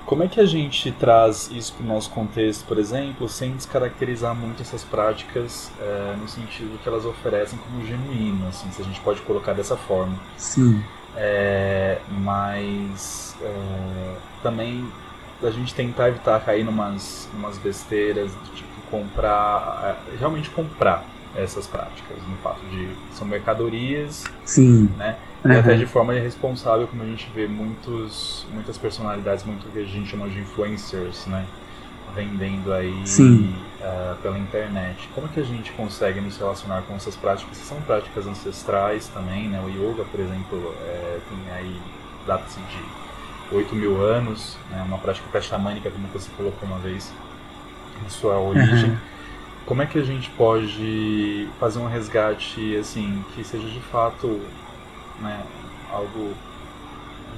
[0.07, 4.37] Como é que a gente traz isso para o nosso contexto, por exemplo, sem descaracterizar
[4.37, 9.01] muito essas práticas é, no sentido que elas oferecem como genuíno, assim, se a gente
[9.01, 10.17] pode colocar dessa forma.
[10.37, 10.81] Sim.
[11.17, 14.87] É, mas é, também
[15.43, 21.05] a gente tentar evitar cair numas, numas besteiras, de, tipo comprar, realmente comprar
[21.37, 24.89] essas práticas, no fato de são mercadorias, Sim.
[24.97, 25.16] né?
[25.45, 25.59] E uhum.
[25.59, 30.09] até de forma irresponsável, como a gente vê muitos, muitas personalidades, muito que a gente
[30.09, 31.45] chama de influencers, né?
[32.14, 33.05] Vendendo aí
[33.80, 35.09] uh, pela internet.
[35.14, 37.59] Como que a gente consegue nos relacionar com essas práticas?
[37.59, 39.61] São práticas ancestrais também, né?
[39.61, 41.80] O yoga, por exemplo, é, tem aí
[42.26, 44.82] data-se de 8 mil anos, né?
[44.87, 47.12] uma prática até xamânica, como você colocou uma vez,
[48.05, 48.91] em sua origem.
[48.91, 49.16] Uhum
[49.67, 54.41] como é que a gente pode fazer um resgate assim que seja de fato
[55.21, 55.43] né,
[55.93, 56.33] algo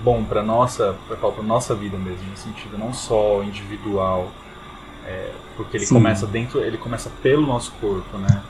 [0.04, 4.30] bom para nossa para nossa vida mesmo no sentido não só individual
[5.06, 5.94] é, porque ele Sim.
[5.94, 8.42] começa dentro ele começa pelo nosso corpo né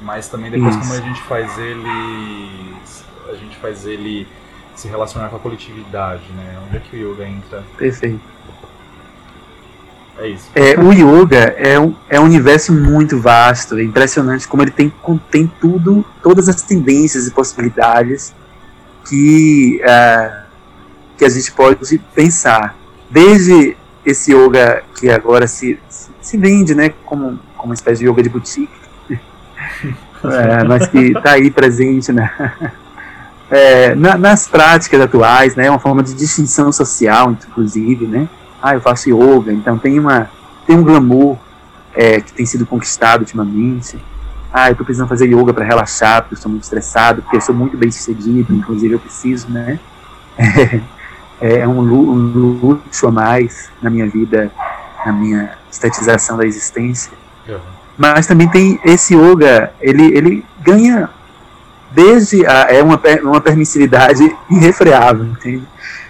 [0.00, 0.88] mas também depois Isso.
[0.88, 2.76] como a gente faz ele
[3.28, 4.26] a gente faz ele
[4.74, 8.35] se relacionar com a coletividade né onde é que o yoga entra perfeito
[10.18, 10.50] é isso.
[10.54, 14.90] É, o yoga é um, é um universo muito vasto, é impressionante como ele tem,
[15.02, 18.34] contém tudo, todas as tendências e possibilidades
[19.08, 20.46] que, uh,
[21.18, 22.76] que a gente pode pensar.
[23.10, 25.78] Desde esse yoga que agora se,
[26.20, 28.72] se vende né, como, como uma espécie de yoga de boutique,
[29.10, 32.30] é, mas que está aí presente né,
[33.50, 38.28] é, na, nas práticas atuais, né, uma forma de distinção social, inclusive, né,
[38.66, 40.28] ah, eu faço yoga, então tem, uma,
[40.66, 41.38] tem um glamour
[41.94, 43.96] é, que tem sido conquistado ultimamente.
[44.52, 47.40] Ah, eu estou precisando fazer yoga para relaxar, porque eu estou muito estressado, porque eu
[47.40, 49.78] sou muito bem sucedido, inclusive eu preciso, né?
[51.38, 52.14] É, é um, um
[52.62, 54.50] luxo a mais na minha vida,
[55.04, 57.12] na minha estetização da existência.
[57.46, 57.58] Uhum.
[57.98, 61.10] Mas também tem esse yoga, ele, ele ganha
[61.92, 65.68] desde a, é uma, uma permissividade irrefreável, entende?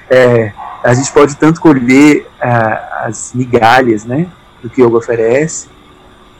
[0.09, 0.53] É,
[0.87, 4.29] a gente pode tanto colher uh, as migalhas né,
[4.63, 5.69] do que o yoga oferece,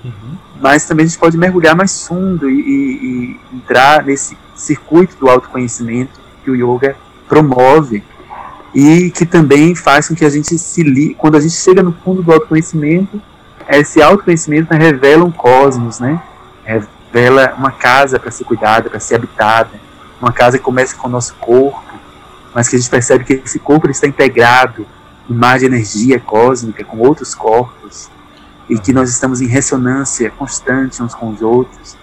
[0.05, 0.37] uhum.
[0.61, 5.29] mas também a gente pode mergulhar mais fundo e, e, e, entrar nesse circuito do
[5.29, 6.97] autoconhecimento que o yoga
[7.29, 8.05] promove
[8.73, 11.93] e que também faz com que a gente se li quando a gente chega no
[11.93, 13.21] fundo do autoconhecimento
[13.69, 16.23] esse autoconhecimento revela um cosmos né
[16.65, 19.71] revela uma casa para ser cuidada para ser habitada
[20.21, 21.83] uma casa que começa com o nosso corpo
[22.57, 24.87] mas que a gente percebe que esse corpo está integrado
[25.29, 28.09] em mar de energia cósmica com outros corpos
[28.67, 31.99] e que nós estamos em ressonância constante uns com os outros.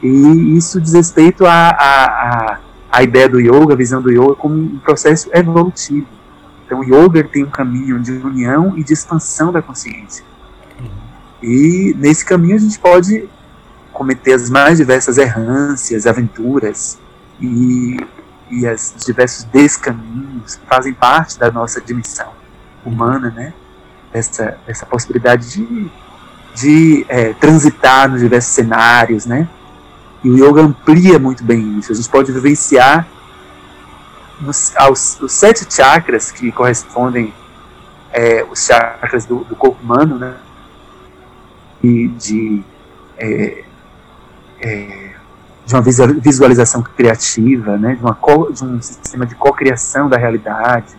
[0.00, 2.58] E isso diz respeito à a, a,
[2.92, 6.06] a, ideia do yoga, a visão do yoga como um processo evolutivo.
[6.64, 10.24] Então o yoga tem um caminho de união e de expansão da consciência.
[11.42, 13.28] E nesse caminho a gente pode
[13.92, 17.00] cometer as mais diversas errâncias, aventuras
[17.40, 17.96] e
[18.52, 22.30] e os diversos descaminhos fazem parte da nossa dimensão
[22.84, 23.54] humana, né?
[24.12, 25.90] Essa, essa possibilidade de,
[26.54, 29.48] de é, transitar nos diversos cenários, né?
[30.22, 31.92] E o yoga amplia muito bem isso.
[31.92, 33.08] A gente pode vivenciar
[34.38, 37.32] nos, aos, os sete chakras que correspondem
[38.12, 40.34] é, os chakras do, do, corpo humano, né?
[41.82, 42.62] E de
[43.16, 43.64] é,
[44.60, 45.01] é
[45.64, 48.18] de uma visualização criativa, né, de, uma
[48.52, 50.94] de um sistema de cocriação da realidade,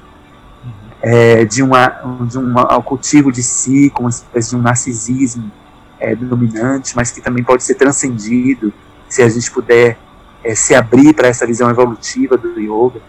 [1.01, 1.87] é, de, uma,
[2.29, 5.51] de ao cultivo de si, como uma espécie de um narcisismo
[5.99, 8.73] é, dominante, mas que também pode ser transcendido
[9.09, 9.97] se a gente puder
[10.43, 13.01] é, se abrir para essa visão evolutiva do yoga.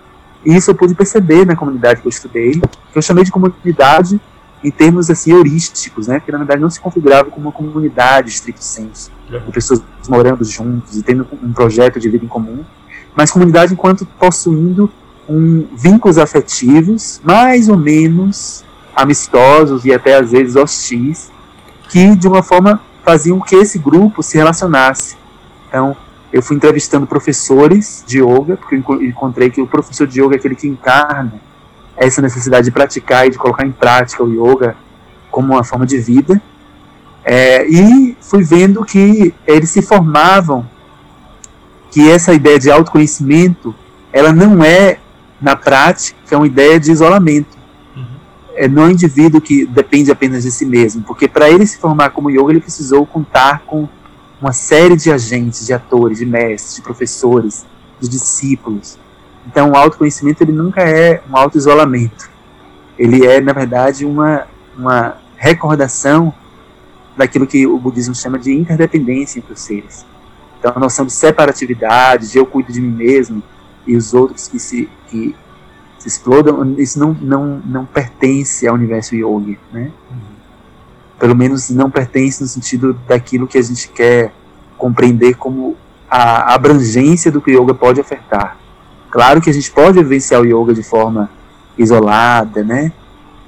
[0.45, 4.21] E isso eu pude perceber na comunidade que eu estudei, que eu chamei de comunidade
[4.65, 8.65] em termos assim heurísticos, né, que na verdade não se configurava como uma comunidade estricto
[8.65, 12.65] senso de pessoas morando juntos e tendo um projeto de vida em comum,
[13.15, 14.91] mas comunidade enquanto possuindo
[15.29, 18.65] um, vínculos afetivos mais ou menos
[18.97, 21.31] amistosos e até às vezes hostis,
[21.91, 25.17] que de uma forma faziam que esse grupo se relacionasse.
[25.69, 25.97] Então,
[26.33, 30.39] eu fui entrevistando professores de yoga, porque eu encontrei que o professor de yoga é
[30.39, 31.35] aquele que encarna
[31.97, 34.77] essa necessidade de praticar e de colocar em prática o yoga
[35.31, 36.41] como uma forma de vida,
[37.25, 40.69] é, e fui vendo que eles se formavam,
[41.91, 43.75] que essa ideia de autoconhecimento,
[44.13, 44.99] ela não é,
[45.41, 47.57] na prática, uma ideia de isolamento.
[47.97, 48.05] Uhum.
[48.55, 51.79] É não é um indivíduo que depende apenas de si mesmo, porque para ele se
[51.79, 53.89] formar como yoga, ele precisou contar com
[54.41, 57.65] uma série de agentes, de atores, de mestres, de professores,
[57.99, 58.99] de discípulos.
[59.47, 62.31] Então, o autoconhecimento ele nunca é um auto-isolamento.
[62.99, 66.33] Ele é, na verdade, uma, uma recordação
[67.17, 70.07] daquilo que o budismo chama de interdependência entre os seres.
[70.59, 73.43] Então, a noção de separatividade, de eu cuido de mim mesmo
[73.87, 75.37] e os outros que se, que
[75.99, 79.93] se explodam, isso não, não, não pertence ao universo yogi, né?
[80.11, 80.17] Uhum.
[81.19, 84.33] Pelo menos não pertence no sentido daquilo que a gente quer
[84.77, 85.77] compreender como
[86.11, 88.57] a abrangência do que o yoga pode ofertar.
[89.15, 91.31] Claro que a gente pode vivenciar o yoga de forma
[91.79, 92.93] isolada, né?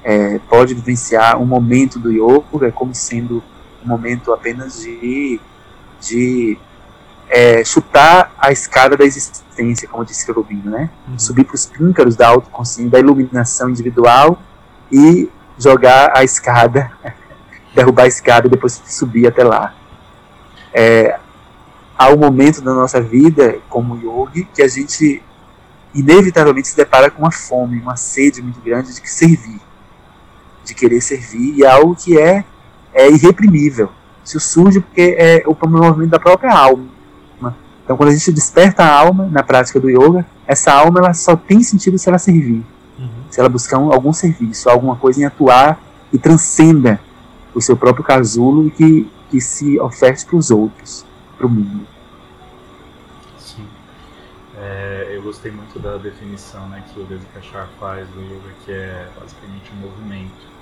[0.01, 3.43] É, pode vivenciar um momento do yoga como sendo
[3.83, 5.41] um momento apenas de,
[5.99, 6.57] de
[7.27, 10.89] é, chutar a escada da existência, como disse Rubinho, né?
[11.05, 11.19] Uhum.
[11.19, 14.39] Subir para os píncaros da autoconsciência, da iluminação individual
[14.89, 16.89] e jogar a escada,
[17.75, 19.75] derrubar a escada e depois subir até lá.
[20.73, 21.19] É,
[21.97, 25.21] há um momento da nossa vida, como yogi, que a gente
[25.99, 29.59] inevitavelmente se depara com uma fome, uma sede muito grande de que servir,
[30.63, 32.43] de querer servir, e é algo que é,
[32.93, 33.89] é irreprimível.
[34.23, 36.97] Isso surge porque é o movimento da própria alma.
[37.87, 41.37] Então, quando a gente desperta a alma na prática do yoga, essa alma ela só
[41.37, 42.61] tem sentido se ela servir,
[42.99, 43.09] uhum.
[43.31, 45.79] se ela buscar um, algum serviço, alguma coisa em atuar
[46.11, 46.99] e transcenda
[47.55, 51.05] o seu próprio casulo e que, que se oferte para os outros,
[51.37, 51.87] para o mundo.
[54.67, 58.71] É, eu gostei muito da definição né, que o Desi Kachar faz do yoga, que
[58.73, 60.57] é basicamente um movimento.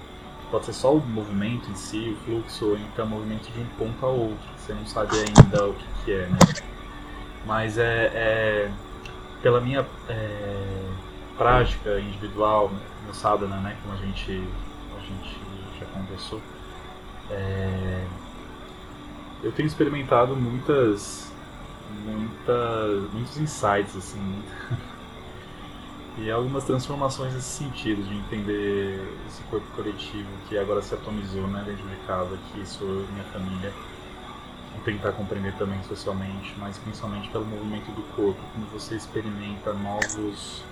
[0.51, 3.65] Pode ser só o movimento em si, o fluxo, ou então o movimento de um
[3.79, 4.47] ponto a outro.
[4.57, 6.37] Você não sabe ainda o que, que é, né?
[7.47, 8.71] Mas é, é
[9.41, 10.91] pela minha é,
[11.35, 12.71] prática individual
[13.07, 14.47] no sadhana, né, como a gente,
[14.95, 15.39] a gente
[15.79, 16.41] já conversou,
[17.31, 18.05] é,
[19.43, 21.24] eu tenho experimentado muitas
[22.03, 24.43] muita, muitos insights, assim,
[26.17, 31.63] e algumas transformações nesse sentido, de entender esse corpo coletivo que agora se atomizou né,
[31.65, 33.73] dentro de casa, que sou eu e minha família,
[34.75, 40.63] e tentar compreender também socialmente, mas principalmente pelo movimento do corpo, como você experimenta novos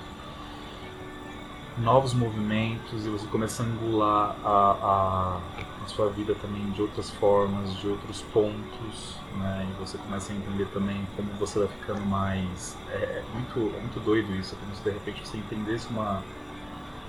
[1.77, 5.39] novos movimentos e você começa a angular a, a
[5.83, 9.67] a sua vida também de outras formas, de outros pontos, né?
[9.69, 12.77] E você começa a entender também como você vai ficando mais.
[12.89, 16.23] É, muito, é muito doido isso, é como se de repente você entendesse uma.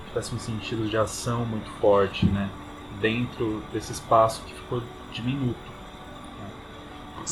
[0.09, 2.51] tivesse um sentido de ação muito forte, né?
[3.01, 5.73] Dentro desse espaço que ficou diminuto.
[6.39, 6.51] Né?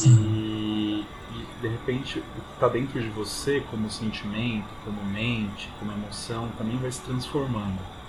[0.04, 5.92] E, e de repente o que está dentro de você, como sentimento, como mente, como
[5.92, 8.01] emoção, também vai se transformando.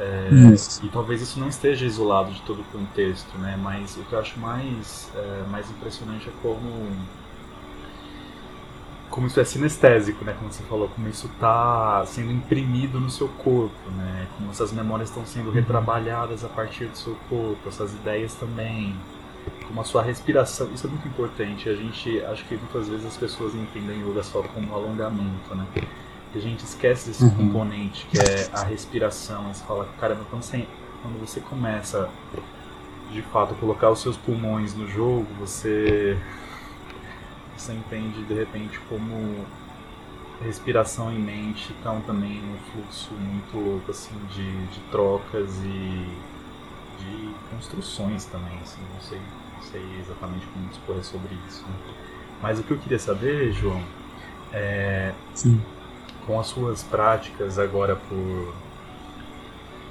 [0.00, 0.30] É,
[0.82, 3.58] e talvez isso não esteja isolado de todo o contexto, né?
[3.62, 6.90] Mas o que eu acho mais, é, mais impressionante é como
[9.10, 10.34] como isso é sinestésico, né?
[10.38, 14.26] Como você falou, como isso está sendo imprimido no seu corpo, né?
[14.36, 18.94] Como essas memórias estão sendo retrabalhadas a partir do seu corpo, essas ideias também,
[19.66, 20.70] como a sua respiração.
[20.72, 21.68] Isso é muito importante.
[21.68, 25.66] A gente, acho que muitas vezes as pessoas entendem yoga só como alongamento, né?
[26.38, 27.48] A gente esquece desse uhum.
[27.48, 29.52] componente que é a respiração.
[29.52, 30.66] Você fala, caramba, quando você,
[31.02, 32.08] quando você começa
[33.10, 36.16] de fato a colocar os seus pulmões no jogo, você,
[37.56, 39.44] você entende de repente como
[40.44, 46.06] respiração e mente estão também num fluxo muito louco assim de, de trocas e
[46.98, 49.20] de construções também, assim, não sei,
[49.56, 51.62] não sei exatamente como discorrer sobre isso.
[51.62, 51.94] Né?
[52.40, 53.82] Mas o que eu queria saber, João,
[54.52, 55.60] é Sim
[56.30, 58.54] com as suas práticas agora por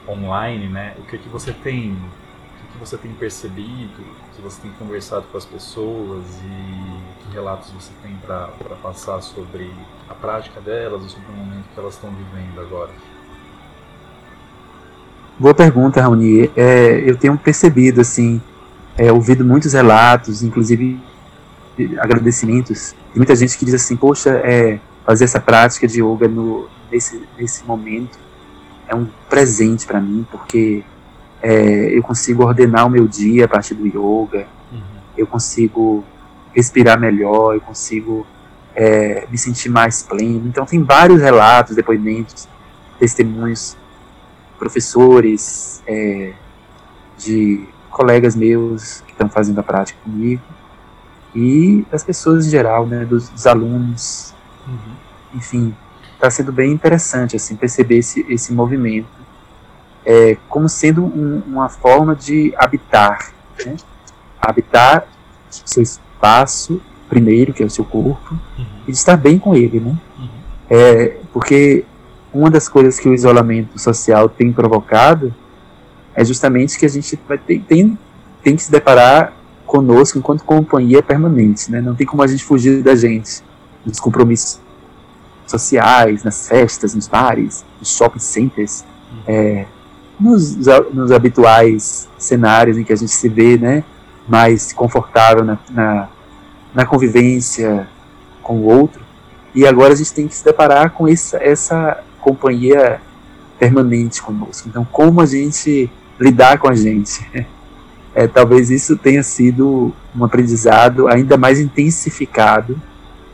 [0.07, 0.95] online, né?
[0.98, 5.26] O que que você tem, o que você tem percebido, o que você tem conversado
[5.30, 8.48] com as pessoas e que relatos você tem para
[8.82, 9.70] passar sobre
[10.07, 12.91] a prática delas ou sobre o momento que elas estão vivendo agora?
[15.38, 16.49] Boa pergunta, Raoni.
[16.56, 18.41] É, eu tenho percebido, assim,
[18.98, 21.02] é, ouvido muitos relatos, inclusive
[21.99, 24.80] agradecimentos de muita gente que diz assim, poxa, é,
[25.10, 28.19] fazer essa prática de yoga no, nesse, nesse momento
[28.88, 30.84] é um presente para mim, porque
[31.41, 34.81] é, eu consigo ordenar o meu dia a partir do yoga, uhum.
[35.18, 36.06] eu consigo
[36.53, 38.23] respirar melhor, eu consigo
[38.76, 40.48] é, me sentir mais pleno.
[40.48, 42.48] Então, tem vários relatos, depoimentos,
[42.99, 43.76] testemunhos,
[44.60, 46.34] professores, é,
[47.18, 50.44] de colegas meus que estão fazendo a prática comigo
[51.34, 54.36] e das pessoas em geral, né, dos, dos alunos,
[54.70, 54.94] Uhum.
[55.36, 55.76] Enfim,
[56.14, 59.20] está sendo bem interessante assim perceber esse, esse movimento
[60.06, 63.32] é, como sendo um, uma forma de habitar,
[63.66, 63.76] né?
[64.41, 65.08] habitar
[65.50, 68.66] seu, espaço primeiro, que é o seu corpo, Uhum.
[68.88, 69.98] e de estar bem com ele, né?
[70.18, 70.30] Uhum.
[70.70, 71.86] É, porque
[72.34, 75.34] uma das coisas que o isolamento social tem provocado
[76.16, 77.98] é justamente que a gente vai ter, tem,
[78.44, 79.34] tem que se deparar
[79.66, 81.82] conosco enquanto companhia permanente, né?
[81.82, 83.44] Não tem como a gente fugir da gente,
[83.90, 84.60] dos compromissos
[85.48, 88.84] sociais, nas festas, nos bares, nos shopping centers,
[89.28, 89.66] é,
[90.20, 90.56] nos,
[90.94, 93.84] nos habituais cenários em que a gente se vê, né?
[94.28, 96.10] Mais confortável na, na,
[96.74, 97.88] na convivência
[98.44, 99.02] com o outro.
[99.56, 103.02] E agora a gente tem que se deparar com essa, essa companhia
[103.57, 104.70] permanente conosco.
[104.70, 105.90] Então, como a gente
[106.20, 107.26] lidar com a gente?
[108.16, 112.76] É, talvez isso tenha sido um aprendizado ainda mais intensificado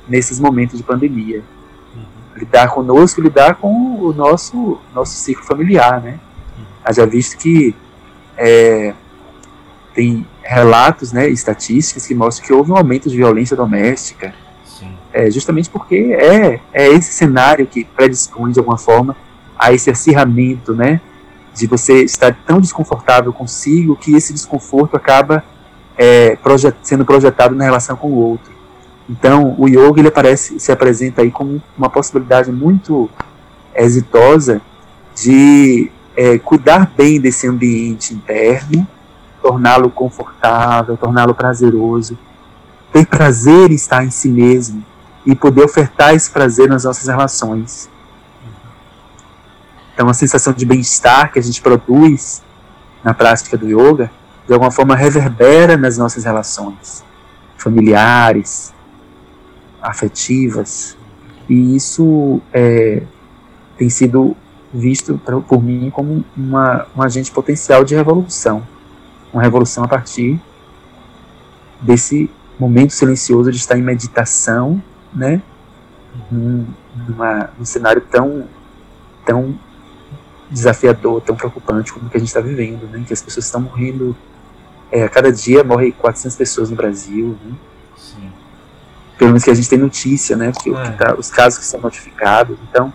[0.07, 1.44] nesses momentos de pandemia.
[1.95, 2.03] Uhum.
[2.38, 6.19] Lidar conosco, lidar com o nosso nosso ciclo familiar, né?
[6.84, 7.76] Haja visto que
[8.38, 8.94] é,
[9.94, 14.34] tem relatos, né, estatísticas que mostram que houve um aumento de violência doméstica,
[15.11, 19.15] é, justamente porque é, é esse cenário que predispõe de alguma forma
[19.57, 20.99] a esse acirramento, né,
[21.53, 25.44] de você estar tão desconfortável consigo que esse desconforto acaba
[25.98, 28.53] é, projet sendo projetado na relação com o outro.
[29.10, 33.10] Então, o yoga ele aparece, se apresenta aí como uma possibilidade muito
[33.76, 34.61] exitosa
[35.15, 38.88] de é, cuidar bem desse ambiente interno,
[39.41, 42.18] torná-lo confortável, torná-lo prazeroso,
[42.91, 44.84] ter prazer em estar em si mesmo
[45.26, 47.90] e poder ofertar esse prazer nas nossas relações.
[49.94, 52.41] Então, a sensação de bem-estar que a gente produz
[53.03, 54.10] na prática do yoga,
[54.48, 57.03] de alguma forma reverbera nas nossas relações
[57.57, 58.74] familiares,
[59.90, 60.98] afetivas,
[61.48, 63.03] e isso é,
[63.78, 64.36] tem sido
[64.74, 68.66] visto por mim como uma, um agente potencial de revolução,
[69.32, 70.40] uma revolução a partir
[71.82, 72.30] desse
[72.60, 74.82] momento silencioso de estar em meditação,
[75.14, 75.41] né,
[76.32, 76.66] num,
[77.07, 78.45] numa, num cenário tão
[79.26, 79.57] tão
[80.49, 83.03] desafiador, tão preocupante como o que a gente está vivendo, né?
[83.06, 84.16] Que as pessoas estão morrendo.
[84.91, 87.53] É, a cada dia morrem 400 pessoas no Brasil, né?
[89.17, 90.51] Pelo menos que a gente tem notícia, né?
[90.51, 90.91] Porque É.
[90.91, 92.57] tá- os casos que são notificados.
[92.69, 92.93] Então,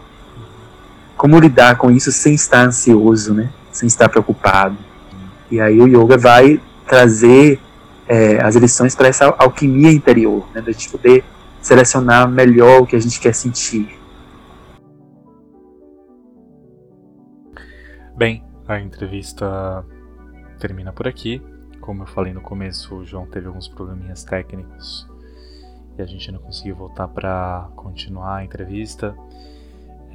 [1.16, 3.50] como lidar com isso sem estar ansioso, né?
[3.72, 4.76] Sem estar preocupado.
[5.50, 7.60] E aí o yoga vai trazer
[8.12, 10.60] é, as lições para essa alquimia interior, né?
[10.60, 11.24] Da gente poder
[11.62, 13.88] selecionar melhor o que a gente quer sentir.
[18.16, 19.84] Bem, a entrevista
[20.58, 21.42] termina por aqui.
[21.80, 25.08] Como eu falei no começo, o João teve alguns probleminhas técnicos
[26.00, 29.14] e a gente não conseguiu voltar para continuar a entrevista.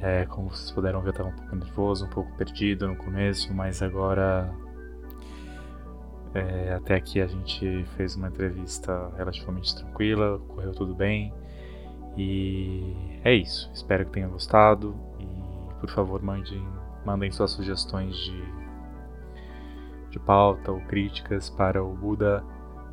[0.02, 3.54] É, como vocês puderam ver, eu estava um pouco nervoso, um pouco perdido no começo,
[3.54, 4.52] mas agora
[6.34, 11.32] é, até aqui a gente fez uma entrevista relativamente tranquila, correu tudo bem.
[12.16, 13.70] E é isso.
[13.72, 14.94] Espero que tenham gostado.
[15.20, 16.66] E por favor, mandem,
[17.04, 18.44] mandem suas sugestões de,
[20.10, 22.42] de pauta ou críticas para o buda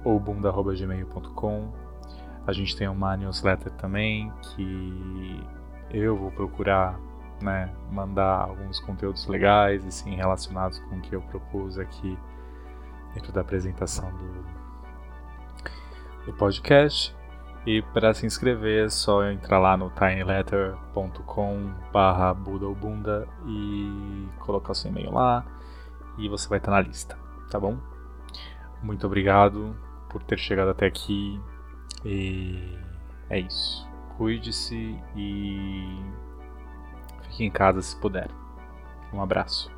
[0.06, 1.83] ou bunda.gmail.com.
[2.46, 5.42] A gente tem uma newsletter também que
[5.92, 7.00] eu vou procurar
[7.42, 12.18] né, mandar alguns conteúdos legais assim, relacionados com o que eu propus aqui
[13.14, 14.46] dentro da apresentação do,
[16.26, 17.16] do podcast.
[17.66, 24.92] E para se inscrever é só entrar lá no tinyletter.com barra Bunda e colocar seu
[24.92, 25.46] e-mail lá
[26.18, 27.18] e você vai estar na lista,
[27.50, 27.78] tá bom?
[28.82, 29.76] Muito obrigado
[30.10, 31.40] por ter chegado até aqui
[32.06, 32.78] e
[33.30, 33.88] é isso.
[34.18, 36.00] Cuide-se e
[37.24, 38.30] fique em casa se puder.
[39.12, 39.73] Um abraço.